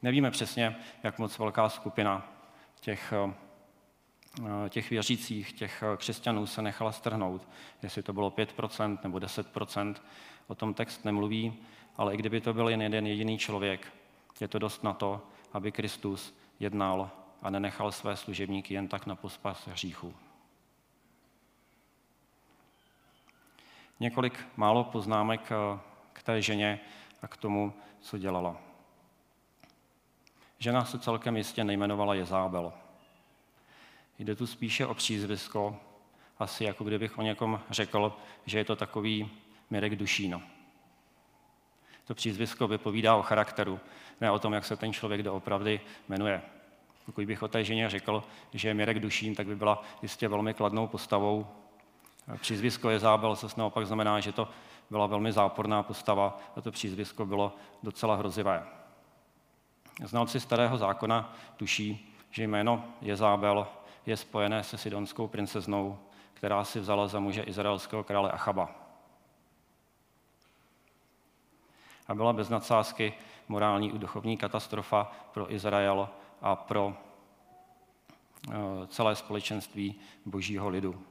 Nevíme 0.02 0.30
přesně, 0.30 0.76
jak 1.02 1.18
moc 1.18 1.38
velká 1.38 1.68
skupina 1.68 2.32
těch, 2.80 3.12
eh, 3.12 4.68
těch 4.68 4.90
věřících, 4.90 5.52
těch 5.52 5.82
křesťanů 5.96 6.46
se 6.46 6.62
nechala 6.62 6.92
strhnout. 6.92 7.48
Jestli 7.82 8.02
to 8.02 8.12
bylo 8.12 8.30
5% 8.30 9.04
nebo 9.04 9.18
10%, 9.18 10.02
o 10.46 10.54
tom 10.54 10.74
text 10.74 11.04
nemluví, 11.04 11.54
ale 11.96 12.14
i 12.14 12.16
kdyby 12.16 12.40
to 12.40 12.54
byl 12.54 12.68
jen 12.68 12.82
jeden 12.82 13.06
jediný 13.06 13.38
člověk, 13.38 13.92
je 14.40 14.48
to 14.48 14.58
dost 14.58 14.84
na 14.84 14.92
to, 14.92 15.26
aby 15.52 15.72
Kristus 15.72 16.34
jednal 16.60 17.10
a 17.42 17.50
nenechal 17.50 17.92
své 17.92 18.16
služebníky 18.16 18.74
jen 18.74 18.88
tak 18.88 19.06
na 19.06 19.16
pospas 19.16 19.66
hříchu. 19.66 20.14
Několik 24.00 24.46
málo 24.56 24.84
poznámek 24.84 25.52
eh, 25.52 25.78
k 26.12 26.22
té 26.22 26.42
ženě 26.42 26.80
a 27.22 27.28
k 27.28 27.36
tomu, 27.36 27.72
co 28.00 28.18
dělala. 28.18 28.65
Žena 30.58 30.84
se 30.84 30.98
celkem 30.98 31.36
jistě 31.36 31.64
nejmenovala 31.64 32.14
Jezábel. 32.14 32.72
Jde 34.18 34.34
tu 34.34 34.46
spíše 34.46 34.86
o 34.86 34.94
přízvisko, 34.94 35.76
asi 36.38 36.64
jako 36.64 36.84
kdybych 36.84 37.18
o 37.18 37.22
někom 37.22 37.60
řekl, 37.70 38.16
že 38.46 38.58
je 38.58 38.64
to 38.64 38.76
takový 38.76 39.30
Mirek 39.70 39.96
Dušíno. 39.96 40.42
To 42.04 42.14
přízvisko 42.14 42.68
vypovídá 42.68 43.16
o 43.16 43.22
charakteru, 43.22 43.80
ne 44.20 44.30
o 44.30 44.38
tom, 44.38 44.52
jak 44.52 44.64
se 44.64 44.76
ten 44.76 44.92
člověk 44.92 45.22
doopravdy 45.22 45.80
jmenuje. 46.08 46.42
Pokud 47.06 47.24
bych 47.24 47.42
o 47.42 47.48
té 47.48 47.64
ženě 47.64 47.88
řekl, 47.88 48.24
že 48.52 48.68
je 48.68 48.74
Mirek 48.74 49.00
Dušín, 49.00 49.34
tak 49.34 49.46
by 49.46 49.56
byla 49.56 49.82
jistě 50.02 50.28
velmi 50.28 50.54
kladnou 50.54 50.86
postavou. 50.86 51.46
Přízvisko 52.40 52.90
je 52.90 52.98
zábel, 52.98 53.36
co 53.36 53.48
naopak 53.56 53.86
znamená, 53.86 54.20
že 54.20 54.32
to 54.32 54.48
byla 54.90 55.06
velmi 55.06 55.32
záporná 55.32 55.82
postava 55.82 56.38
a 56.56 56.60
to 56.60 56.72
přízvisko 56.72 57.26
bylo 57.26 57.56
docela 57.82 58.14
hrozivé. 58.16 58.75
Znalci 60.04 60.40
starého 60.40 60.78
zákona 60.78 61.34
tuší, 61.56 62.14
že 62.30 62.42
jméno 62.42 62.84
Jezábel 63.00 63.68
je 64.06 64.16
spojené 64.16 64.62
se 64.62 64.78
sidonskou 64.78 65.28
princeznou, 65.28 65.98
která 66.34 66.64
si 66.64 66.80
vzala 66.80 67.08
za 67.08 67.20
muže 67.20 67.42
izraelského 67.42 68.04
krále 68.04 68.30
Achaba. 68.30 68.70
A 72.08 72.14
byla 72.14 72.32
bez 72.32 72.48
nadsázky 72.48 73.14
morální 73.48 73.94
i 73.94 73.98
duchovní 73.98 74.36
katastrofa 74.36 75.12
pro 75.32 75.52
Izrael 75.54 76.08
a 76.42 76.56
pro 76.56 76.96
eh, 78.50 78.86
celé 78.86 79.16
společenství 79.16 79.94
božího 80.26 80.68
lidu. 80.68 81.02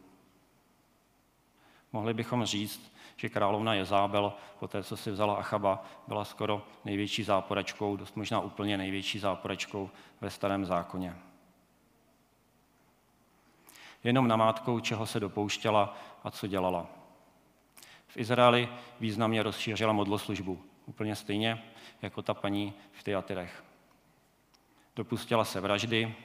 Mohli 1.95 2.13
bychom 2.13 2.45
říct, 2.45 2.93
že 3.15 3.29
královna 3.29 3.73
Jezábel, 3.73 4.33
po 4.59 4.67
té, 4.67 4.83
co 4.83 4.97
si 4.97 5.11
vzala 5.11 5.35
Achaba, 5.35 5.85
byla 6.07 6.25
skoro 6.25 6.67
největší 6.85 7.23
záporačkou, 7.23 7.95
dost 7.97 8.15
možná 8.15 8.39
úplně 8.39 8.77
největší 8.77 9.19
záporačkou 9.19 9.89
ve 10.21 10.29
starém 10.29 10.65
zákoně. 10.65 11.15
jenom 14.03 14.27
namátkou, 14.27 14.79
čeho 14.79 15.05
se 15.05 15.19
dopouštěla 15.19 15.97
a 16.23 16.31
co 16.31 16.47
dělala. 16.47 16.87
V 18.07 18.17
Izraeli 18.17 18.69
významně 18.99 19.43
rozšířila 19.43 19.93
modloslužbu, 19.93 20.63
úplně 20.85 21.15
stejně 21.15 21.63
jako 22.01 22.21
ta 22.21 22.33
paní 22.33 22.73
v 22.91 23.03
Tyatyrech. 23.03 23.63
Dopustila 24.95 25.45
se 25.45 25.61
vraždy, 25.61 26.15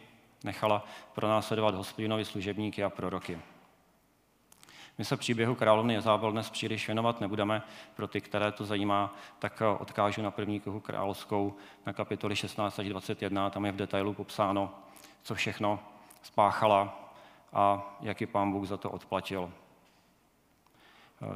nechala 0.45 0.85
pronásledovat 1.13 1.75
hospodinovi 1.75 2.25
služebníky 2.25 2.85
a 2.85 2.91
proroky. 2.91 3.41
My 5.01 5.05
se 5.05 5.17
příběhu 5.17 5.55
královny 5.55 5.95
Jezábel 5.95 6.33
dnes 6.33 6.51
příliš 6.51 6.87
věnovat 6.87 7.21
nebudeme. 7.21 7.63
Pro 7.95 8.09
ty, 8.09 8.21
které 8.21 8.53
to 8.53 8.65
zajímá, 8.65 9.15
tak 9.39 9.63
odkážu 9.79 10.23
na 10.23 10.31
první 10.31 10.61
knihu 10.61 10.81
královskou 10.81 11.57
na 11.87 11.93
kapitoly 11.93 12.37
16 12.37 12.79
až 12.79 12.89
21. 12.89 13.51
Tam 13.51 13.67
je 13.67 13.73
v 13.73 13.77
detailu 13.77 14.15
popsáno, 14.15 14.75
co 15.23 15.35
všechno 15.35 15.81
spáchala 16.23 17.11
a 17.53 17.97
jaký 18.01 18.27
pán 18.27 18.53
Bůh 18.53 18.67
za 18.67 18.77
to 18.77 18.91
odplatil. 18.91 19.53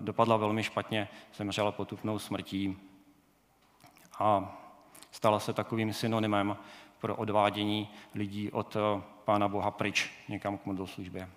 Dopadla 0.00 0.36
velmi 0.36 0.62
špatně, 0.62 1.08
zemřela 1.34 1.72
potupnou 1.72 2.18
smrtí 2.18 2.78
a 4.18 4.56
stala 5.10 5.40
se 5.40 5.52
takovým 5.52 5.92
synonymem 5.92 6.56
pro 6.98 7.16
odvádění 7.16 7.90
lidí 8.14 8.50
od 8.50 8.76
Pána 9.24 9.48
Boha 9.48 9.70
pryč 9.70 10.10
někam 10.28 10.58
k 10.58 10.66
modloslužbě. 10.66 11.28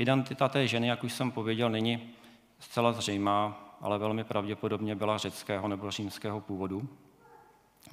Identita 0.00 0.48
té 0.48 0.66
ženy, 0.66 0.88
jak 0.88 1.04
už 1.04 1.12
jsem 1.12 1.30
pověděl, 1.30 1.70
není 1.70 2.10
zcela 2.58 2.92
zřejmá, 2.92 3.68
ale 3.80 3.98
velmi 3.98 4.24
pravděpodobně 4.24 4.94
byla 4.94 5.18
řeckého 5.18 5.68
nebo 5.68 5.90
římského 5.90 6.40
původu. 6.40 6.88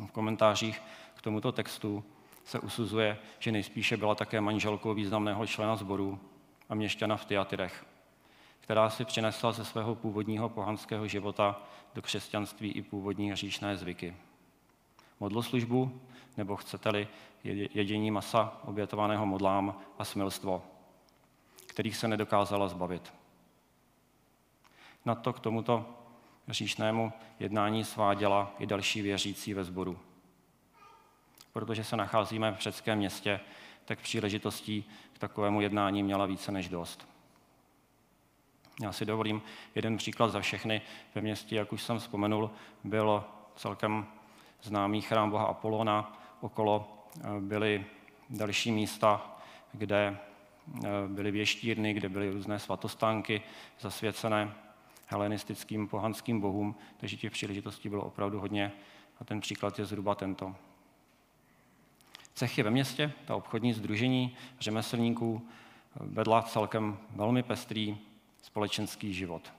V 0.08 0.12
komentářích 0.12 0.82
k 1.16 1.22
tomuto 1.22 1.52
textu 1.52 2.04
se 2.46 2.60
usuzuje, 2.60 3.18
že 3.40 3.52
nejspíše 3.52 3.98
byla 3.98 4.16
také 4.16 4.42
manželkou 4.42 4.94
významného 4.94 5.48
člena 5.48 5.76
sboru 5.76 6.20
a 6.70 6.76
měšťana 6.76 7.18
v 7.18 7.26
Tyatyrech, 7.26 7.86
která 8.60 8.90
si 8.90 9.06
přinesla 9.06 9.52
ze 9.52 9.66
svého 9.66 9.96
původního 9.96 10.50
pohanského 10.50 11.08
života 11.08 11.62
do 11.96 12.02
křesťanství 12.02 12.72
i 12.72 12.82
původní 12.82 13.32
hříšné 13.32 13.78
zvyky. 13.78 14.16
Modloslužbu, 15.20 16.02
nebo 16.38 16.56
chcete-li 16.56 17.08
jedění 17.74 18.12
masa 18.12 18.62
obětovaného 18.66 19.26
modlám 19.26 19.80
a 20.00 20.06
smilstvo– 20.06 20.62
kterých 21.78 21.98
se 21.98 22.08
nedokázala 22.08 22.68
zbavit. 22.68 23.14
Na 25.06 25.16
to 25.16 25.34
k 25.34 25.40
tomuto 25.40 25.86
říšnému 26.48 27.14
jednání 27.40 27.84
sváděla 27.84 28.56
i 28.60 28.66
další 28.66 29.02
věřící 29.02 29.54
ve 29.54 29.64
sboru. 29.64 30.00
Protože 31.54 31.84
se 31.84 31.98
nacházíme 31.98 32.52
v 32.52 32.60
řeckém 32.60 32.98
městě, 32.98 33.40
tak 33.86 34.00
příležitostí 34.00 34.86
k 35.14 35.20
takovému 35.20 35.62
jednání 35.62 36.04
měla 36.04 36.26
více 36.26 36.52
než 36.52 36.70
dost. 36.70 37.08
Já 38.82 38.92
si 38.92 39.06
dovolím 39.06 39.42
jeden 39.76 39.98
příklad 39.98 40.32
za 40.32 40.40
všechny. 40.40 40.82
Ve 41.16 41.22
městě, 41.22 41.56
jak 41.56 41.74
už 41.74 41.84
jsem 41.84 42.00
vzpomenul, 42.00 42.52
byl 42.84 43.24
celkem 43.56 44.08
známý 44.62 45.02
chrám 45.02 45.32
boha 45.32 45.46
Apolona. 45.46 46.20
Okolo 46.42 47.04
eh, 47.18 47.22
byly 47.40 47.86
další 48.30 48.72
místa, 48.72 49.38
kde 49.74 50.18
byly 51.08 51.32
věštírny, 51.32 51.94
kde 51.94 52.10
byly 52.10 52.30
různé 52.30 52.60
svatostánky 52.60 53.42
zasvěcené 53.80 54.54
helenistickým 55.08 55.88
pohanským 55.88 56.42
bohům, 56.42 56.76
takže 56.98 57.18
těch 57.18 57.32
příležitostí 57.32 57.90
bylo 57.90 58.04
opravdu 58.04 58.40
hodně 58.40 58.72
a 59.22 59.26
ten 59.26 59.40
příklad 59.40 59.80
je 59.80 59.86
zhruba 59.86 60.16
tento. 60.16 60.56
Cechy 62.34 62.64
ve 62.64 62.70
městě, 62.70 63.12
ta 63.26 63.36
obchodní 63.36 63.74
združení 63.74 64.36
řemeslníků 64.60 65.48
vedla 65.96 66.42
celkem 66.42 66.98
velmi 67.10 67.44
pestrý 67.44 67.98
společenský 68.42 69.14
život. 69.14 69.54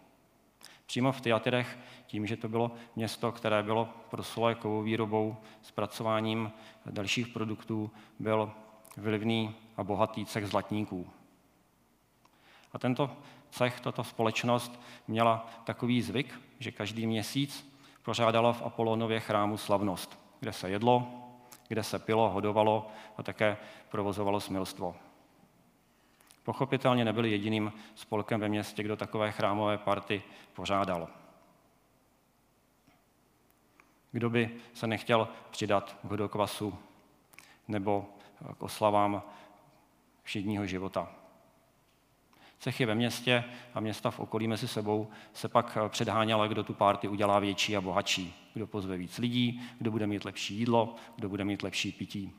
Přímo 0.87 1.13
v 1.13 1.21
Tyatyrech, 1.21 1.79
tím, 2.07 2.27
že 2.27 2.37
to 2.37 2.49
bylo 2.49 2.71
město, 2.97 3.33
které 3.33 3.63
bylo 3.63 3.89
proslulé 4.11 4.55
kovou 4.55 4.83
výrobou, 4.83 5.37
zpracováním 5.63 6.53
dalších 6.87 7.29
produktů, 7.29 7.91
byl 8.19 8.53
vlivný 9.01 9.55
a 9.77 9.85
bohatý 9.85 10.27
cech 10.27 10.47
zlatníků. 10.47 11.09
A 12.73 12.79
tento 12.79 13.11
cech, 13.51 13.81
tato 13.81 14.05
společnost 14.05 14.81
měla 15.09 15.51
takový 15.65 16.03
zvyk, 16.03 16.41
že 16.59 16.73
každý 16.73 17.07
měsíc 17.07 17.75
pořádala 18.03 18.53
v 18.53 18.63
Apolonově 18.63 19.21
chrámu 19.21 19.57
slavnost, 19.57 20.21
kde 20.41 20.53
se 20.53 20.71
jedlo, 20.71 21.09
kde 21.69 21.83
se 21.83 21.99
pilo, 21.99 22.31
hodovalo 22.31 22.89
a 23.17 23.23
také 23.23 23.57
provozovalo 23.89 24.41
smilstvo. 24.41 24.97
Pochopitelně 26.43 27.05
nebyli 27.05 27.31
jediným 27.31 27.73
spolkem 27.95 28.41
ve 28.41 28.49
městě, 28.49 28.83
kdo 28.83 28.97
takové 28.97 29.33
chrámové 29.33 29.79
party 29.79 30.23
pořádal. 30.53 31.09
Kdo 34.13 34.31
by 34.31 34.57
se 34.75 34.87
nechtěl 34.87 35.29
přidat 35.51 35.97
k 36.03 36.11
hodokvasu 36.11 36.79
nebo 37.69 38.07
k 38.59 38.63
oslavám 38.63 39.23
všedního 40.23 40.67
života. 40.67 41.13
Cechy 42.59 42.87
ve 42.87 42.95
městě 42.95 43.45
a 43.75 43.81
města 43.81 44.11
v 44.11 44.21
okolí 44.21 44.49
mezi 44.49 44.69
sebou 44.69 45.09
se 45.33 45.49
pak 45.49 45.79
předháněla, 45.89 46.47
kdo 46.47 46.65
tu 46.65 46.75
párty 46.75 47.09
udělá 47.09 47.39
větší 47.39 47.77
a 47.77 47.81
bohatší. 47.81 48.51
Kdo 48.55 48.67
pozve 48.67 48.97
víc 48.97 49.19
lidí, 49.19 49.63
kdo 49.79 49.91
bude 49.91 50.07
mít 50.07 50.25
lepší 50.25 50.55
jídlo, 50.55 50.95
kdo 51.17 51.29
bude 51.29 51.45
mít 51.45 51.63
lepší 51.63 51.93
pití. 51.93 52.33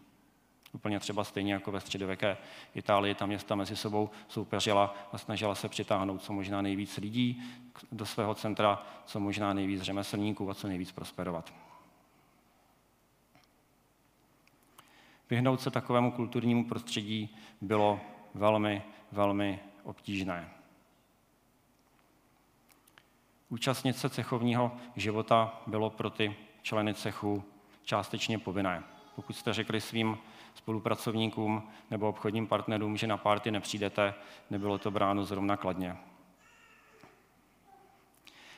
Úplně 0.73 0.99
třeba 0.99 1.23
stejně 1.23 1.53
jako 1.53 1.71
ve 1.71 1.79
středověké 1.79 2.37
Itálii, 2.75 3.15
ta 3.15 3.25
města 3.25 3.55
mezi 3.55 3.75
sebou 3.75 4.09
soupeřila 4.27 4.95
a 5.11 5.17
snažila 5.17 5.55
se 5.55 5.69
přitáhnout 5.69 6.23
co 6.23 6.33
možná 6.33 6.61
nejvíc 6.61 6.97
lidí 6.97 7.43
do 7.91 8.05
svého 8.05 8.35
centra, 8.35 8.83
co 9.05 9.19
možná 9.19 9.53
nejvíc 9.53 9.81
řemeslníků 9.81 10.49
a 10.49 10.53
co 10.53 10.67
nejvíc 10.67 10.91
prosperovat. 10.91 11.53
Vyhnout 15.29 15.61
se 15.61 15.71
takovému 15.71 16.11
kulturnímu 16.11 16.65
prostředí 16.65 17.35
bylo 17.61 17.99
velmi, 18.33 18.83
velmi 19.11 19.59
obtížné. 19.83 20.49
Účastnit 23.49 23.97
se 23.97 24.09
cechovního 24.09 24.71
života 24.95 25.61
bylo 25.67 25.89
pro 25.89 26.09
ty 26.09 26.35
členy 26.61 26.93
cechu 26.93 27.43
částečně 27.83 28.39
povinné. 28.39 28.83
Pokud 29.15 29.33
jste 29.35 29.53
řekli 29.53 29.81
svým 29.81 30.17
spolupracovníkům 30.53 31.69
nebo 31.91 32.09
obchodním 32.09 32.47
partnerům, 32.47 32.97
že 32.97 33.07
na 33.07 33.17
párty 33.17 33.51
nepřijdete, 33.51 34.13
nebylo 34.49 34.77
to 34.77 34.91
bráno 34.91 35.25
zrovna 35.25 35.57
kladně. 35.57 35.97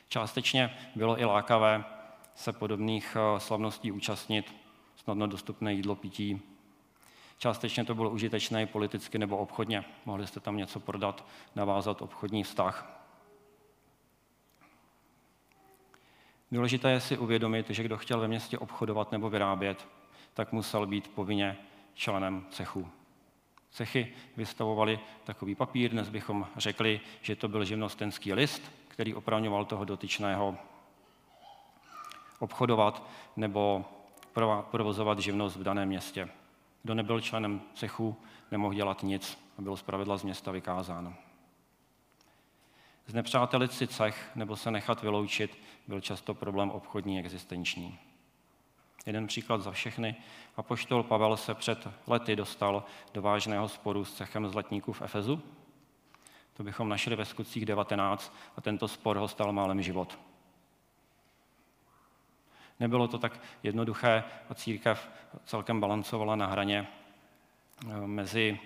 Částečně 0.08 0.78
bylo 0.94 1.20
i 1.20 1.24
lákavé 1.24 1.84
se 2.34 2.52
podobných 2.52 3.16
eh, 3.16 3.40
slavností 3.40 3.92
účastnit, 3.92 4.54
snadno 4.96 5.26
dostupné 5.26 5.72
jídlo, 5.72 5.96
pití 5.96 6.51
Částečně 7.42 7.84
to 7.84 7.94
bylo 7.94 8.10
užitečné 8.10 8.66
politicky 8.66 9.18
nebo 9.18 9.36
obchodně. 9.36 9.84
Mohli 10.06 10.26
jste 10.26 10.40
tam 10.40 10.56
něco 10.56 10.80
prodat, 10.80 11.26
navázat 11.54 12.02
obchodní 12.02 12.42
vztah. 12.42 13.02
Důležité 16.52 16.90
je 16.90 17.00
si 17.00 17.18
uvědomit, 17.18 17.70
že 17.70 17.82
kdo 17.82 17.96
chtěl 17.96 18.20
ve 18.20 18.28
městě 18.28 18.58
obchodovat 18.58 19.12
nebo 19.12 19.30
vyrábět, 19.30 19.88
tak 20.34 20.52
musel 20.52 20.86
být 20.86 21.14
povinně 21.14 21.56
členem 21.94 22.46
cechu. 22.50 22.88
Cechy 23.70 24.14
vystavovaly 24.36 25.00
takový 25.24 25.54
papír, 25.54 25.90
dnes 25.90 26.08
bychom 26.08 26.46
řekli, 26.56 27.00
že 27.22 27.36
to 27.36 27.48
byl 27.48 27.64
živnostenský 27.64 28.32
list, 28.32 28.72
který 28.88 29.14
opravňoval 29.14 29.64
toho 29.64 29.84
dotyčného 29.84 30.56
obchodovat 32.38 33.08
nebo 33.36 33.84
provozovat 34.70 35.18
živnost 35.18 35.56
v 35.56 35.62
daném 35.62 35.88
městě. 35.88 36.28
Kdo 36.82 36.94
nebyl 36.94 37.20
členem 37.20 37.62
cechu, 37.74 38.16
nemohl 38.50 38.74
dělat 38.74 39.02
nic 39.02 39.38
a 39.58 39.62
bylo 39.62 39.76
zpravidla 39.76 40.16
z 40.16 40.22
města 40.22 40.50
vykázáno. 40.50 41.14
Znepřátelit 43.06 43.72
si 43.72 43.86
cech 43.86 44.30
nebo 44.34 44.56
se 44.56 44.70
nechat 44.70 45.02
vyloučit 45.02 45.58
byl 45.88 46.00
často 46.00 46.34
problém 46.34 46.70
obchodní 46.70 47.18
existenční. 47.18 47.98
Jeden 49.06 49.26
příklad 49.26 49.62
za 49.62 49.70
všechny. 49.70 50.16
Apoštol 50.56 51.02
Pavel 51.02 51.36
se 51.36 51.54
před 51.54 51.88
lety 52.06 52.36
dostal 52.36 52.84
do 53.14 53.22
vážného 53.22 53.68
sporu 53.68 54.04
s 54.04 54.14
cechem 54.14 54.48
zlatníků 54.48 54.92
v 54.92 55.02
Efezu. 55.02 55.42
To 56.54 56.62
bychom 56.62 56.88
našli 56.88 57.16
ve 57.16 57.24
skutcích 57.24 57.66
19 57.66 58.34
a 58.56 58.60
tento 58.60 58.88
spor 58.88 59.16
ho 59.16 59.28
stal 59.28 59.52
málem 59.52 59.82
život. 59.82 60.18
Nebylo 62.82 63.08
to 63.08 63.18
tak 63.18 63.40
jednoduché 63.62 64.24
a 64.48 64.54
církev 64.54 65.10
celkem 65.44 65.80
balancovala 65.80 66.36
na 66.36 66.46
hraně 66.46 66.88
eh, 67.90 68.06
mezi 68.06 68.60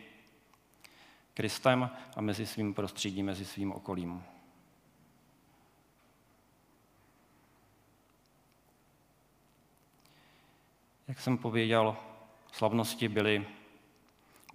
Kristem 1.34 1.90
a 2.16 2.20
mezi 2.20 2.46
svým 2.46 2.74
prostředím, 2.74 3.26
mezi 3.26 3.44
svým 3.44 3.72
okolím. 3.72 4.24
Jak 11.08 11.20
jsem 11.20 11.38
pověděl, 11.38 11.96
Slavnosti 12.52 13.08
byly 13.08 13.46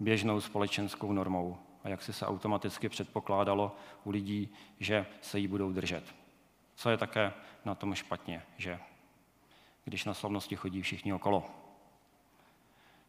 běžnou 0.00 0.40
společenskou 0.40 1.12
normou 1.12 1.58
a 1.84 1.88
jak 1.88 2.02
si 2.02 2.12
se 2.12 2.26
automaticky 2.26 2.88
předpokládalo 2.88 3.76
u 4.04 4.10
lidí, 4.10 4.48
že 4.80 5.06
se 5.20 5.38
jí 5.38 5.48
budou 5.48 5.72
držet. 5.72 6.14
Co 6.74 6.90
je 6.90 6.96
také 6.96 7.32
na 7.64 7.74
tom 7.74 7.94
špatně, 7.94 8.42
že 8.56 8.80
když 9.84 10.04
na 10.04 10.14
slavnosti 10.14 10.56
chodí 10.56 10.82
všichni 10.82 11.12
okolo. 11.12 11.50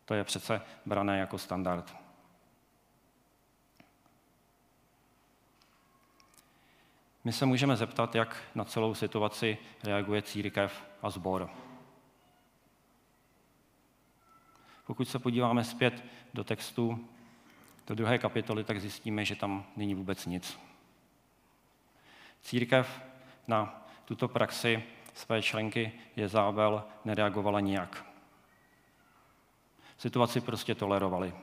To 0.06 0.14
je 0.14 0.24
přece 0.24 0.62
brané 0.86 1.20
jako 1.20 1.38
standard. 1.38 1.96
My 7.24 7.32
se 7.32 7.46
můžeme 7.46 7.76
zeptat, 7.76 8.16
jak 8.16 8.44
na 8.56 8.66
celou 8.66 8.94
situaci 8.94 9.58
reaguje 9.84 10.22
církev 10.22 10.84
a 11.02 11.10
sbor. 11.10 11.50
Pokud 14.86 15.10
se 15.10 15.20
podíváme 15.20 15.64
zpět 15.64 16.04
do 16.34 16.44
textu, 16.44 17.08
do 17.88 17.96
druhé 17.96 18.18
kapitoly, 18.18 18.64
tak 18.64 18.82
zjistíme, 18.82 19.26
že 19.26 19.36
tam 19.36 19.66
není 19.76 19.96
vůbec 19.96 20.26
nic. 20.26 20.60
Církev 22.42 23.02
na 23.48 23.88
tuto 24.06 24.28
praxi 24.28 24.84
své 25.14 25.42
členky 25.42 25.92
Jezábel 26.16 26.84
nereagovala 27.06 27.60
nijak. 27.60 28.06
Situaci 29.98 30.42
prostě 30.42 30.76
tolerovali. 30.76 31.34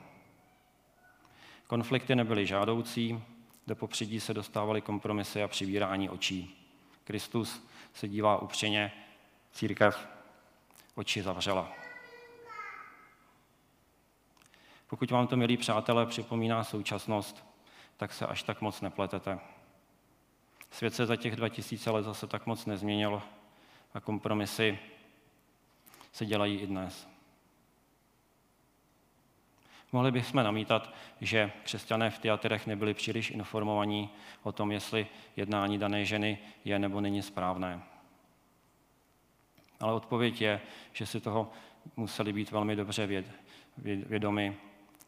Konflikty 1.66 2.14
nebyly 2.14 2.46
žádoucí, 2.46 3.24
do 3.66 3.76
popředí 3.76 4.20
se 4.20 4.34
dostávaly 4.34 4.80
kompromisy 4.80 5.42
a 5.42 5.48
přivírání 5.48 6.10
očí. 6.10 6.66
Kristus 7.04 7.66
se 7.94 8.08
dívá 8.08 8.42
upřeně, 8.42 8.92
církev 9.52 10.08
oči 10.94 11.22
zavřela. 11.22 11.72
Pokud 14.86 15.10
vám 15.10 15.26
to, 15.26 15.36
milí 15.36 15.56
přátelé, 15.56 16.06
připomíná 16.06 16.64
současnost, 16.64 17.44
tak 17.96 18.12
se 18.12 18.26
až 18.26 18.42
tak 18.42 18.60
moc 18.60 18.80
nepletete. 18.80 19.38
Svět 20.70 20.94
se 20.94 21.06
za 21.06 21.16
těch 21.16 21.36
2000 21.36 21.90
let 21.90 22.02
zase 22.02 22.26
tak 22.26 22.46
moc 22.46 22.66
nezměnil 22.66 23.22
a 23.94 24.00
kompromisy 24.00 24.78
se 26.12 26.26
dělají 26.26 26.58
i 26.58 26.66
dnes. 26.66 27.08
Mohli 29.92 30.12
bychom 30.12 30.44
namítat, 30.44 30.94
že 31.20 31.52
křesťané 31.62 32.10
v 32.10 32.18
teatrech 32.18 32.66
nebyli 32.66 32.94
příliš 32.94 33.30
informovaní 33.30 34.10
o 34.42 34.52
tom, 34.52 34.72
jestli 34.72 35.06
jednání 35.36 35.78
dané 35.78 36.04
ženy 36.04 36.38
je 36.64 36.78
nebo 36.78 37.00
není 37.00 37.22
správné. 37.22 37.82
Ale 39.80 39.92
odpověď 39.92 40.40
je, 40.40 40.60
že 40.92 41.06
si 41.06 41.20
toho 41.20 41.52
museli 41.96 42.32
být 42.32 42.50
velmi 42.50 42.76
dobře 42.76 43.06
věd, 43.06 43.26
vědomi, 44.06 44.56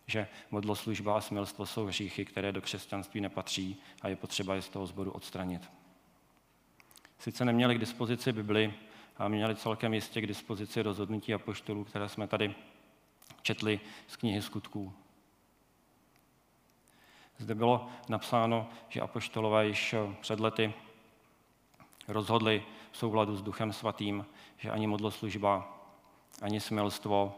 že 0.06 0.28
modloslužba 0.50 1.16
a 1.16 1.20
smilstvo 1.20 1.66
jsou 1.66 1.86
hříchy, 1.86 2.24
které 2.24 2.52
do 2.52 2.62
křesťanství 2.62 3.20
nepatří 3.20 3.82
a 4.02 4.08
je 4.08 4.16
potřeba 4.16 4.54
je 4.54 4.62
z 4.62 4.68
toho 4.68 4.86
zboru 4.86 5.10
odstranit. 5.10 5.70
Sice 7.22 7.44
neměli 7.44 7.74
k 7.74 7.78
dispozici 7.78 8.32
Bibli, 8.32 8.74
a 9.16 9.28
měli 9.28 9.56
celkem 9.56 9.94
jistě 9.94 10.20
k 10.20 10.26
dispozici 10.26 10.82
rozhodnutí 10.82 11.34
apoštolů, 11.34 11.84
které 11.84 12.08
jsme 12.08 12.26
tady 12.26 12.54
četli 13.42 13.80
z 14.06 14.16
knihy 14.16 14.42
skutků. 14.42 14.92
Zde 17.38 17.54
bylo 17.54 17.88
napsáno, 18.08 18.68
že 18.88 19.00
apoštolové 19.00 19.66
již 19.66 19.94
před 20.20 20.40
lety 20.40 20.74
rozhodli 22.08 22.64
v 22.90 22.96
souladu 22.96 23.36
s 23.36 23.42
Duchem 23.42 23.72
Svatým, 23.72 24.26
že 24.56 24.70
ani 24.70 24.86
modloslužba, 24.86 25.78
ani 26.40 26.60
smilstvo 26.60 27.34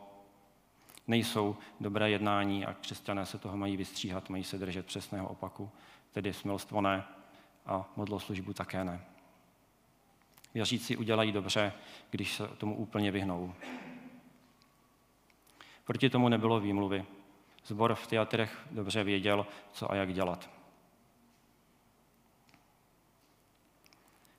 nejsou 1.06 1.56
dobré 1.80 2.10
jednání 2.10 2.66
a 2.66 2.74
křesťané 2.74 3.26
se 3.26 3.38
toho 3.38 3.56
mají 3.56 3.76
vystříhat, 3.76 4.30
mají 4.30 4.44
se 4.44 4.58
držet 4.58 4.86
přesného 4.86 5.28
opaku, 5.28 5.70
tedy 6.12 6.32
smilstvo 6.32 6.80
ne 6.80 7.04
a 7.66 7.90
modloslužbu 7.96 8.52
také 8.52 8.84
ne. 8.84 9.13
Věřící 10.54 10.96
udělají 10.96 11.32
dobře, 11.32 11.72
když 12.10 12.34
se 12.34 12.48
tomu 12.48 12.76
úplně 12.76 13.10
vyhnou. 13.10 13.54
Proti 15.84 16.10
tomu 16.10 16.28
nebylo 16.28 16.60
výmluvy. 16.60 17.04
Zbor 17.64 17.94
v 17.94 18.06
teatrech 18.06 18.66
dobře 18.70 19.04
věděl, 19.04 19.46
co 19.72 19.92
a 19.92 19.94
jak 19.94 20.14
dělat. 20.14 20.50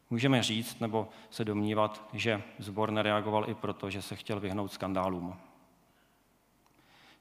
Můžeme 0.09 0.43
říct 0.43 0.79
nebo 0.79 1.09
se 1.29 1.45
domnívat, 1.45 2.09
že 2.13 2.43
zbor 2.59 2.91
nereagoval 2.91 3.49
i 3.49 3.53
proto, 3.53 3.89
že 3.89 4.01
se 4.01 4.15
chtěl 4.15 4.39
vyhnout 4.39 4.73
skandálům. 4.73 5.39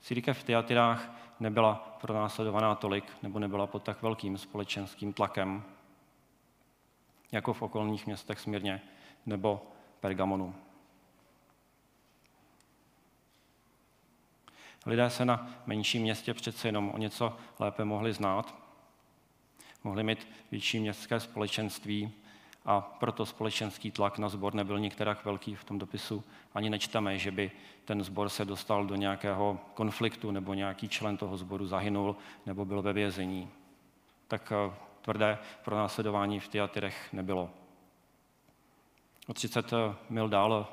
Církev 0.01 0.39
v 0.39 0.45
teatrách 0.45 1.11
nebyla 1.41 1.75
pronásledovaná 2.01 2.75
tolik 2.75 3.05
nebo 3.23 3.39
nebyla 3.39 3.67
pod 3.67 3.83
tak 3.83 4.03
velkým 4.03 4.39
společenským 4.39 5.13
tlakem, 5.13 5.65
jako 7.35 7.53
v 7.53 7.63
okolních 7.63 8.07
městech 8.07 8.41
Smírně 8.41 8.81
nebo 9.27 9.63
Pergamonu. 10.01 10.55
Lidé 14.87 15.11
se 15.11 15.25
na 15.25 15.51
menším 15.67 16.03
městě 16.03 16.35
přece 16.35 16.69
jenom 16.69 16.91
o 16.91 16.99
něco 16.99 17.37
lépe 17.59 17.85
mohli 17.85 18.13
znát, 18.13 18.55
mohli 19.85 20.03
mít 20.03 20.29
větší 20.51 20.81
městské 20.81 21.21
společenství 21.21 22.13
a 22.65 22.81
proto 22.81 23.27
společenský 23.27 23.91
tlak 23.91 24.19
na 24.19 24.29
sbor 24.29 24.55
nebyl 24.55 24.79
některak 24.79 25.25
velký 25.25 25.55
v 25.55 25.65
tom 25.65 25.79
dopisu. 25.79 26.25
Ani 26.55 26.71
nečteme, 26.71 27.19
že 27.19 27.31
by 27.31 27.51
ten 27.85 28.05
sbor 28.05 28.29
se 28.29 28.45
dostal 28.45 28.87
do 28.87 28.95
nějakého 28.95 29.59
konfliktu 29.75 30.31
nebo 30.31 30.55
nějaký 30.55 30.89
člen 30.89 31.17
toho 31.17 31.37
sboru 31.37 31.67
zahynul 31.67 32.17
nebo 32.47 32.65
byl 32.65 32.83
ve 32.83 32.93
vězení. 32.93 33.51
Tak 34.29 34.53
eh, 34.53 34.75
tvrdé 35.05 35.39
pronásledování 35.65 36.41
v 36.41 36.49
teatrech 36.49 37.13
nebylo. 37.13 37.51
O 39.27 39.35
30 39.35 39.73
eh, 39.73 39.77
mil 40.11 40.29
dál 40.29 40.67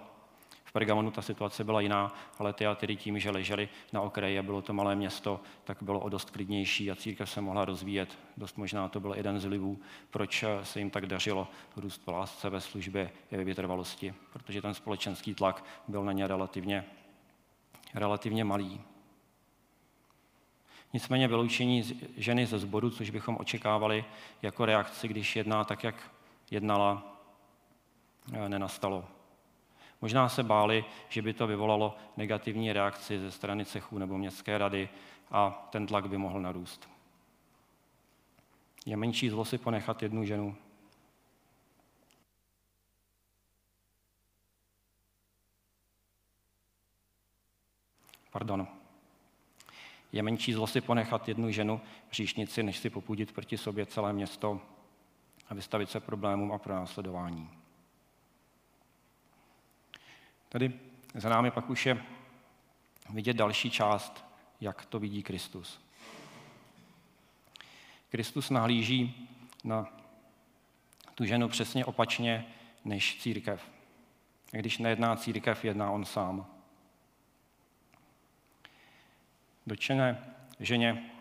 v 0.64 0.72
Pergamonu 0.72 1.12
ta 1.12 1.22
situace 1.22 1.64
byla 1.64 1.82
jiná, 1.82 2.14
ale 2.40 2.54
teatry 2.54 2.96
tím, 2.96 3.20
že 3.20 3.32
leželi 3.32 3.70
na 3.94 4.02
okraji 4.02 4.40
a 4.40 4.44
bylo 4.44 4.62
to 4.62 4.74
malé 4.74 4.96
město, 4.96 5.40
tak 5.64 5.84
bylo 5.84 6.00
o 6.00 6.10
dost 6.10 6.30
klidnější 6.30 6.92
a 6.92 6.96
církev 6.96 7.30
se 7.30 7.42
mohla 7.42 7.66
rozvíjet. 7.66 8.18
Dost 8.38 8.58
možná 8.58 8.88
to 8.90 9.00
byl 9.00 9.14
jeden 9.14 9.40
z 9.40 9.46
vlivů, 9.46 9.80
proč 10.10 10.44
se 10.64 10.80
jim 10.80 10.90
tak 10.90 11.06
dařilo 11.06 11.48
růst 11.76 12.02
v 12.06 12.08
lásce, 12.08 12.50
ve 12.50 12.62
službě 12.62 13.12
i 13.32 13.38
ve 13.38 13.44
vytrvalosti, 13.44 14.14
protože 14.34 14.62
ten 14.62 14.74
společenský 14.74 15.34
tlak 15.34 15.66
byl 15.88 16.04
na 16.04 16.12
ně 16.12 16.28
relativně, 16.28 16.86
relativně 17.96 18.44
malý. 18.44 18.82
Nicméně 20.94 21.28
vyloučení 21.28 21.84
ženy 22.18 22.46
ze 22.46 22.60
sboru, 22.60 22.90
což 22.90 23.10
bychom 23.10 23.38
očekávali 23.40 24.06
jako 24.42 24.66
reakci, 24.66 25.08
když 25.08 25.36
jedná 25.36 25.64
tak, 25.64 25.84
jak 25.84 26.12
jednala, 26.52 27.18
nenastalo. 28.48 29.06
Možná 30.02 30.30
se 30.30 30.44
báli, 30.44 30.86
že 31.10 31.22
by 31.22 31.34
to 31.34 31.48
vyvolalo 31.48 31.98
negativní 32.18 32.74
reakci 32.74 33.20
ze 33.20 33.32
strany 33.32 33.66
cechů 33.66 33.98
nebo 33.98 34.18
městské 34.18 34.58
rady 34.58 34.90
a 35.32 35.68
ten 35.70 35.88
tlak 35.88 36.10
by 36.10 36.18
mohl 36.18 36.42
narůst. 36.42 36.90
Je 38.86 38.98
menší 38.98 39.30
zlo 39.30 39.46
si 39.46 39.58
ponechat 39.58 40.04
jednu 40.04 40.26
ženu. 40.26 40.56
Pardon. 48.32 48.81
Je 50.12 50.24
menší 50.24 50.54
zlo 50.54 50.68
si 50.68 50.82
ponechat 50.82 51.28
jednu 51.28 51.52
ženu 51.52 51.82
říšnici, 52.12 52.64
než 52.64 52.78
si 52.78 52.90
popudit 52.90 53.32
proti 53.32 53.58
sobě 53.58 53.86
celé 53.86 54.14
město 54.14 54.62
a 55.50 55.54
vystavit 55.54 55.90
se 55.90 56.00
problémům 56.00 56.52
a 56.52 56.58
pronásledování. 56.58 57.50
Tady 60.50 60.80
za 61.14 61.30
námi 61.30 61.52
pak 61.52 61.70
už 61.70 61.86
je 61.86 62.04
vidět 63.10 63.34
další 63.34 63.72
část, 63.72 64.26
jak 64.62 64.86
to 64.86 65.00
vidí 65.00 65.24
Kristus. 65.24 65.82
Kristus 68.10 68.50
nahlíží 68.50 69.30
na 69.64 69.88
tu 71.16 71.26
ženu 71.26 71.50
přesně 71.50 71.86
opačně 71.86 72.46
než 72.86 73.22
církev. 73.22 73.72
Když 74.52 74.78
nejedná 74.78 75.16
církev, 75.16 75.66
jedná 75.66 75.92
on 75.92 76.06
sám. 76.06 76.61
Dočené 79.68 80.34
ženě 80.60 81.12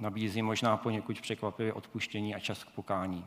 nabízí 0.00 0.42
možná 0.42 0.76
poněkud 0.76 1.20
překvapivě 1.20 1.72
odpuštění 1.72 2.34
a 2.34 2.40
čas 2.40 2.64
k 2.64 2.70
pokání. 2.70 3.26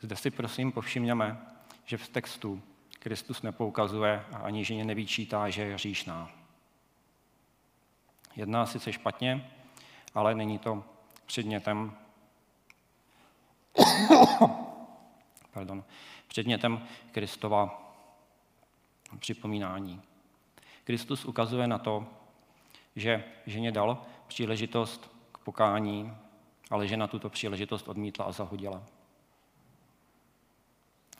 Zde 0.00 0.16
si 0.16 0.30
prosím 0.30 0.72
povšimněme, 0.72 1.46
že 1.84 1.96
v 1.96 2.08
textu 2.08 2.62
Kristus 2.98 3.42
nepoukazuje 3.42 4.24
a 4.32 4.38
ani 4.38 4.64
ženě 4.64 4.84
nevyčítá, 4.84 5.50
že 5.50 5.62
je 5.62 5.74
hříšná. 5.74 6.30
Jedná 8.36 8.66
sice 8.66 8.92
špatně, 8.92 9.50
ale 10.14 10.34
není 10.34 10.58
to 10.58 10.84
předmětem 11.26 11.96
pardon, 15.50 15.84
předmětem 16.28 16.86
Kristova 17.12 17.92
připomínání. 19.18 20.02
Kristus 20.86 21.24
ukazuje 21.24 21.66
na 21.66 21.78
to, 21.78 22.06
že 22.96 23.24
ženě 23.46 23.72
dal 23.72 24.02
příležitost 24.26 25.10
k 25.32 25.38
pokání, 25.38 26.12
ale 26.70 26.86
žena 26.86 27.06
tuto 27.06 27.30
příležitost 27.30 27.88
odmítla 27.88 28.24
a 28.24 28.32
zahodila. 28.32 28.82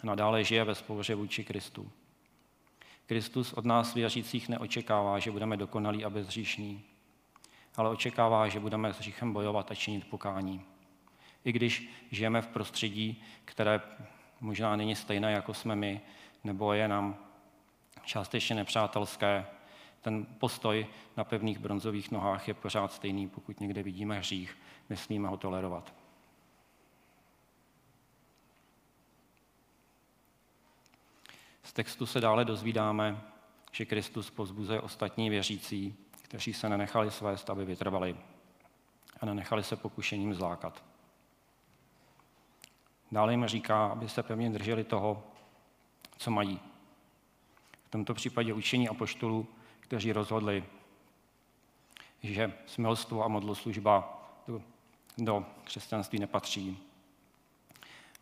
Nadále 0.02 0.44
žije 0.44 0.64
ve 0.64 0.74
spouře 0.74 1.14
vůči 1.14 1.44
Kristu. 1.44 1.90
Kristus 3.06 3.52
od 3.52 3.64
nás 3.64 3.94
věřících 3.94 4.48
neočekává, 4.48 5.18
že 5.18 5.30
budeme 5.30 5.56
dokonalí 5.56 6.04
a 6.04 6.10
bezříšní, 6.10 6.84
ale 7.76 7.90
očekává, 7.90 8.48
že 8.48 8.60
budeme 8.60 8.92
s 8.92 8.98
hříchem 8.98 9.32
bojovat 9.32 9.70
a 9.70 9.74
činit 9.74 10.10
pokání. 10.10 10.62
I 11.44 11.52
když 11.52 11.90
žijeme 12.10 12.42
v 12.42 12.46
prostředí, 12.46 13.22
které 13.44 13.80
možná 14.40 14.76
není 14.76 14.96
stejné, 14.96 15.32
jako 15.32 15.54
jsme 15.54 15.76
my, 15.76 16.00
nebo 16.44 16.72
je 16.72 16.88
nám 16.88 17.16
částečně 18.04 18.56
nepřátelské, 18.56 19.46
ten 20.06 20.26
postoj 20.38 20.86
na 21.16 21.24
pevných 21.24 21.58
bronzových 21.58 22.10
nohách 22.10 22.48
je 22.48 22.54
pořád 22.54 22.92
stejný. 22.92 23.28
Pokud 23.28 23.60
někde 23.60 23.82
vidíme 23.82 24.18
hřích, 24.18 24.58
nesmíme 24.90 25.28
ho 25.28 25.36
tolerovat. 25.36 25.94
Z 31.62 31.72
textu 31.72 32.06
se 32.06 32.20
dále 32.20 32.44
dozvídáme, 32.44 33.20
že 33.72 33.84
Kristus 33.84 34.30
pozbuzuje 34.30 34.80
ostatní 34.80 35.30
věřící, 35.30 35.96
kteří 36.22 36.52
se 36.52 36.68
nenechali 36.68 37.10
svést, 37.10 37.50
aby 37.50 37.64
vytrvali 37.64 38.16
a 39.20 39.26
nenechali 39.26 39.62
se 39.62 39.76
pokušením 39.76 40.34
zlákat. 40.34 40.84
Dále 43.12 43.32
jim 43.32 43.46
říká, 43.46 43.86
aby 43.86 44.08
se 44.08 44.22
pevně 44.22 44.50
drželi 44.50 44.84
toho, 44.84 45.22
co 46.16 46.30
mají. 46.30 46.60
V 47.84 47.90
tomto 47.90 48.14
případě 48.14 48.52
učení 48.52 48.88
apoštolů, 48.88 49.46
kteří 49.86 50.12
rozhodli, 50.12 50.64
že 52.22 52.52
smilstvo 52.66 53.24
a 53.24 53.28
modloslužba 53.28 54.22
do, 54.48 54.62
do 55.18 55.46
křesťanství 55.64 56.18
nepatří 56.18 56.78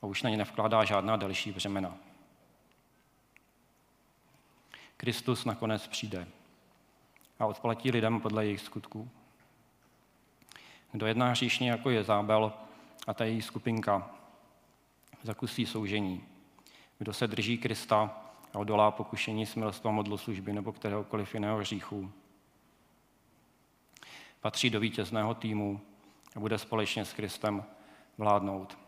a 0.02 0.06
už 0.06 0.22
na 0.22 0.30
ně 0.30 0.36
nevkládá 0.36 0.84
žádná 0.84 1.16
další 1.16 1.52
břemena. 1.52 1.96
Kristus 4.96 5.44
nakonec 5.44 5.86
přijde 5.86 6.26
a 7.38 7.46
odplatí 7.46 7.90
lidem 7.90 8.20
podle 8.20 8.44
jejich 8.44 8.60
skutků. 8.60 9.10
Kdo 10.92 11.06
jedná 11.06 11.28
hříšně 11.28 11.70
jako 11.70 11.90
je 11.90 12.04
zábel 12.04 12.52
a 13.06 13.14
ta 13.14 13.24
její 13.24 13.42
skupinka, 13.42 14.10
zakusí 15.22 15.66
soužení. 15.66 16.24
Kdo 16.98 17.12
se 17.12 17.26
drží 17.26 17.58
Krista 17.58 18.23
odolá 18.58 18.90
pokušení 18.90 19.46
smilstva 19.46 19.90
modloslužby 19.90 20.52
nebo 20.52 20.72
kteréhokoliv 20.72 21.34
jiného 21.34 21.58
hříchu, 21.58 22.12
patří 24.40 24.70
do 24.70 24.80
vítězného 24.80 25.34
týmu 25.34 25.80
a 26.36 26.40
bude 26.40 26.58
společně 26.58 27.04
s 27.04 27.12
Kristem 27.12 27.64
vládnout. 28.18 28.78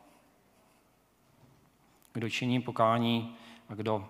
Kdo 2.13 2.31
činí 2.31 2.63
pokání 2.63 3.37
a 3.69 3.75
kdo 3.75 4.09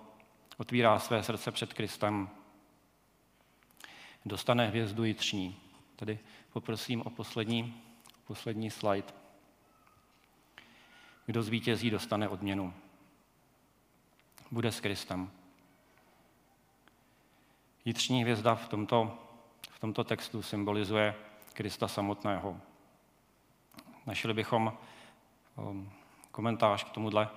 otvírá 0.57 0.99
své 0.99 1.23
srdce 1.23 1.53
před 1.53 1.75
Kristem, 1.75 2.31
dostane 4.27 4.69
hvězdu 4.69 5.05
jitřní. 5.05 5.57
Tedy 5.97 6.19
poprosím 6.53 7.03
o 7.03 7.11
poslední, 7.11 7.83
poslední 8.27 8.71
slide. 8.71 9.13
Kdo 11.27 11.43
zvítězí, 11.43 11.91
dostane 11.91 12.29
odměnu. 12.29 12.75
Bude 14.51 14.73
s 14.73 14.81
Kristem. 14.81 15.31
Jitřní 17.87 18.23
hvězda 18.23 18.55
v 18.55 18.69
tomto, 18.69 19.19
v 19.71 19.79
tomto 19.79 20.05
textu 20.05 20.43
symbolizuje 20.43 21.15
Krista 21.53 21.89
samotného. 21.89 22.61
Našli 24.07 24.35
bychom 24.35 24.79
um, 25.57 25.93
komentář 26.31 26.85
k 26.85 26.91
tomuhle 26.91 27.29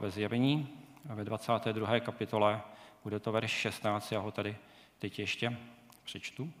ve 0.00 0.10
zjevení 0.10 0.68
ve 1.04 1.24
22. 1.24 2.00
kapitole, 2.00 2.62
bude 3.04 3.20
to 3.20 3.32
verš 3.32 3.50
16, 3.50 4.12
já 4.12 4.20
ho 4.20 4.30
tady 4.30 4.56
teď 4.98 5.18
ještě 5.18 5.58
přečtu. 6.04 6.52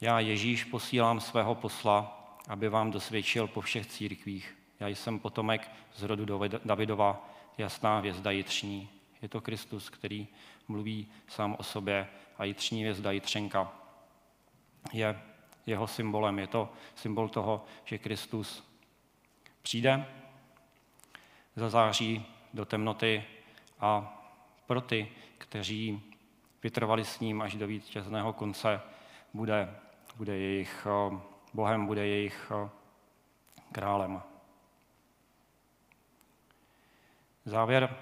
Já 0.00 0.20
Ježíš 0.20 0.64
posílám 0.64 1.20
svého 1.20 1.54
posla, 1.54 2.26
aby 2.48 2.68
vám 2.68 2.90
dosvědčil 2.90 3.46
po 3.46 3.60
všech 3.60 3.86
církvích. 3.86 4.65
Já 4.80 4.88
jsem 4.88 5.18
potomek 5.18 5.70
z 5.94 6.02
rodu 6.02 6.38
Davidova, 6.64 7.28
jasná 7.58 7.98
hvězda 7.98 8.30
jitřní. 8.30 8.88
Je 9.22 9.28
to 9.28 9.40
Kristus, 9.40 9.90
který 9.90 10.28
mluví 10.68 11.08
sám 11.28 11.56
o 11.58 11.62
sobě 11.62 12.08
a 12.38 12.44
jitřní 12.44 12.80
hvězda 12.80 13.10
jitřenka 13.10 13.72
je 14.92 15.20
jeho 15.66 15.86
symbolem. 15.86 16.38
Je 16.38 16.46
to 16.46 16.72
symbol 16.94 17.28
toho, 17.28 17.64
že 17.84 17.98
Kristus 17.98 18.64
přijde, 19.62 20.06
zazáří 21.56 22.26
do 22.54 22.64
temnoty 22.64 23.24
a 23.80 24.12
pro 24.66 24.80
ty, 24.80 25.08
kteří 25.38 26.02
vytrvali 26.62 27.04
s 27.04 27.20
ním 27.20 27.42
až 27.42 27.54
do 27.54 27.66
vítězného 27.66 28.32
konce, 28.32 28.80
bude, 29.34 29.74
bude 30.16 30.38
jejich 30.38 30.86
eh, 30.86 31.18
Bohem, 31.54 31.86
bude 31.86 32.06
jejich 32.06 32.52
eh, 32.54 32.68
králem. 33.72 34.22
Závěr 37.46 37.96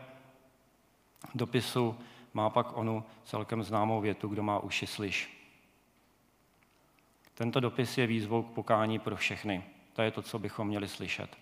dopisu 1.34 1.98
má 2.34 2.50
pak 2.50 2.76
onu 2.76 3.04
celkem 3.24 3.62
známou 3.62 4.00
větu, 4.00 4.28
kdo 4.28 4.42
má 4.42 4.58
uši 4.58 4.86
slyš. 4.86 5.48
Tento 7.34 7.60
dopis 7.60 7.98
je 7.98 8.06
výzvou 8.06 8.42
k 8.42 8.54
pokání 8.54 8.98
pro 8.98 9.16
všechny. 9.16 9.64
To 9.92 10.02
je 10.02 10.10
to, 10.10 10.22
co 10.22 10.38
bychom 10.38 10.68
měli 10.68 10.88
slyšet. 10.88 11.36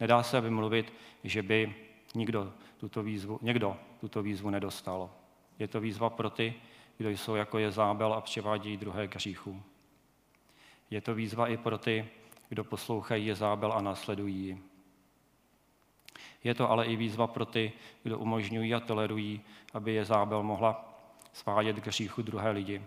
Nedá 0.00 0.22
se 0.22 0.40
vymluvit, 0.40 0.92
že 1.24 1.42
by 1.42 1.74
nikdo 2.14 2.52
tuto 2.76 3.02
výzvu, 3.02 3.38
někdo 3.42 3.76
tuto 4.00 4.22
výzvu 4.22 4.50
nedostal. 4.50 5.10
Je 5.58 5.68
to 5.68 5.80
výzva 5.80 6.10
pro 6.10 6.30
ty, 6.30 6.54
kdo 6.98 7.10
jsou 7.10 7.34
jako 7.34 7.58
je 7.58 7.70
zábel 7.70 8.14
a 8.14 8.20
přivádějí 8.20 8.76
druhé 8.76 9.08
k 9.08 9.14
hříchu. 9.14 9.62
Je 10.90 11.00
to 11.00 11.14
výzva 11.14 11.48
i 11.48 11.56
pro 11.56 11.78
ty, 11.78 12.08
kdo 12.48 12.64
poslouchají 12.64 13.26
je 13.26 13.34
zábel 13.34 13.72
a 13.72 13.80
následují 13.80 14.62
Je 16.46 16.54
to 16.54 16.70
ale 16.70 16.86
i 16.86 16.96
výzva 16.96 17.26
pro 17.26 17.44
ty, 17.44 17.72
kdo 18.02 18.18
umožňují 18.18 18.74
a 18.74 18.80
tolerují, 18.80 19.40
aby 19.74 19.92
je 19.92 20.04
zábel 20.04 20.42
mohla 20.42 20.98
svádět 21.32 21.80
k 21.80 21.86
hříchu 21.86 22.22
druhé 22.22 22.50
lidi. 22.50 22.82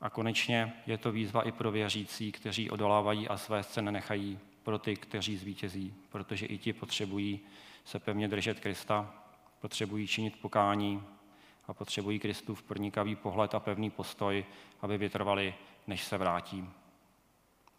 A 0.00 0.10
konečně 0.10 0.72
je 0.86 0.98
to 0.98 1.12
výzva 1.12 1.42
i 1.42 1.52
pro 1.52 1.70
věřící, 1.70 2.32
kteří 2.32 2.70
odolávají 2.70 3.28
a 3.28 3.36
své 3.36 3.62
scény 3.62 3.92
nechají 3.92 4.38
pro 4.62 4.78
ty, 4.78 4.96
kteří 4.96 5.36
zvítězí, 5.36 5.94
protože 6.08 6.46
i 6.46 6.58
ti 6.58 6.72
potřebují 6.72 7.40
se 7.84 7.98
pevně 7.98 8.28
držet 8.28 8.60
Krista, 8.60 9.14
potřebují 9.60 10.06
činit 10.06 10.40
pokání 10.40 11.02
a 11.66 11.74
potřebují 11.74 12.18
Kristův 12.18 12.62
pronikavý 12.62 13.16
pohled 13.16 13.54
a 13.54 13.60
pevný 13.60 13.90
postoj, 13.90 14.44
aby 14.80 14.98
vytrvali, 14.98 15.54
než 15.86 16.04
se 16.04 16.18
vrátí. 16.18 16.68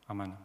Amen. 0.08 0.38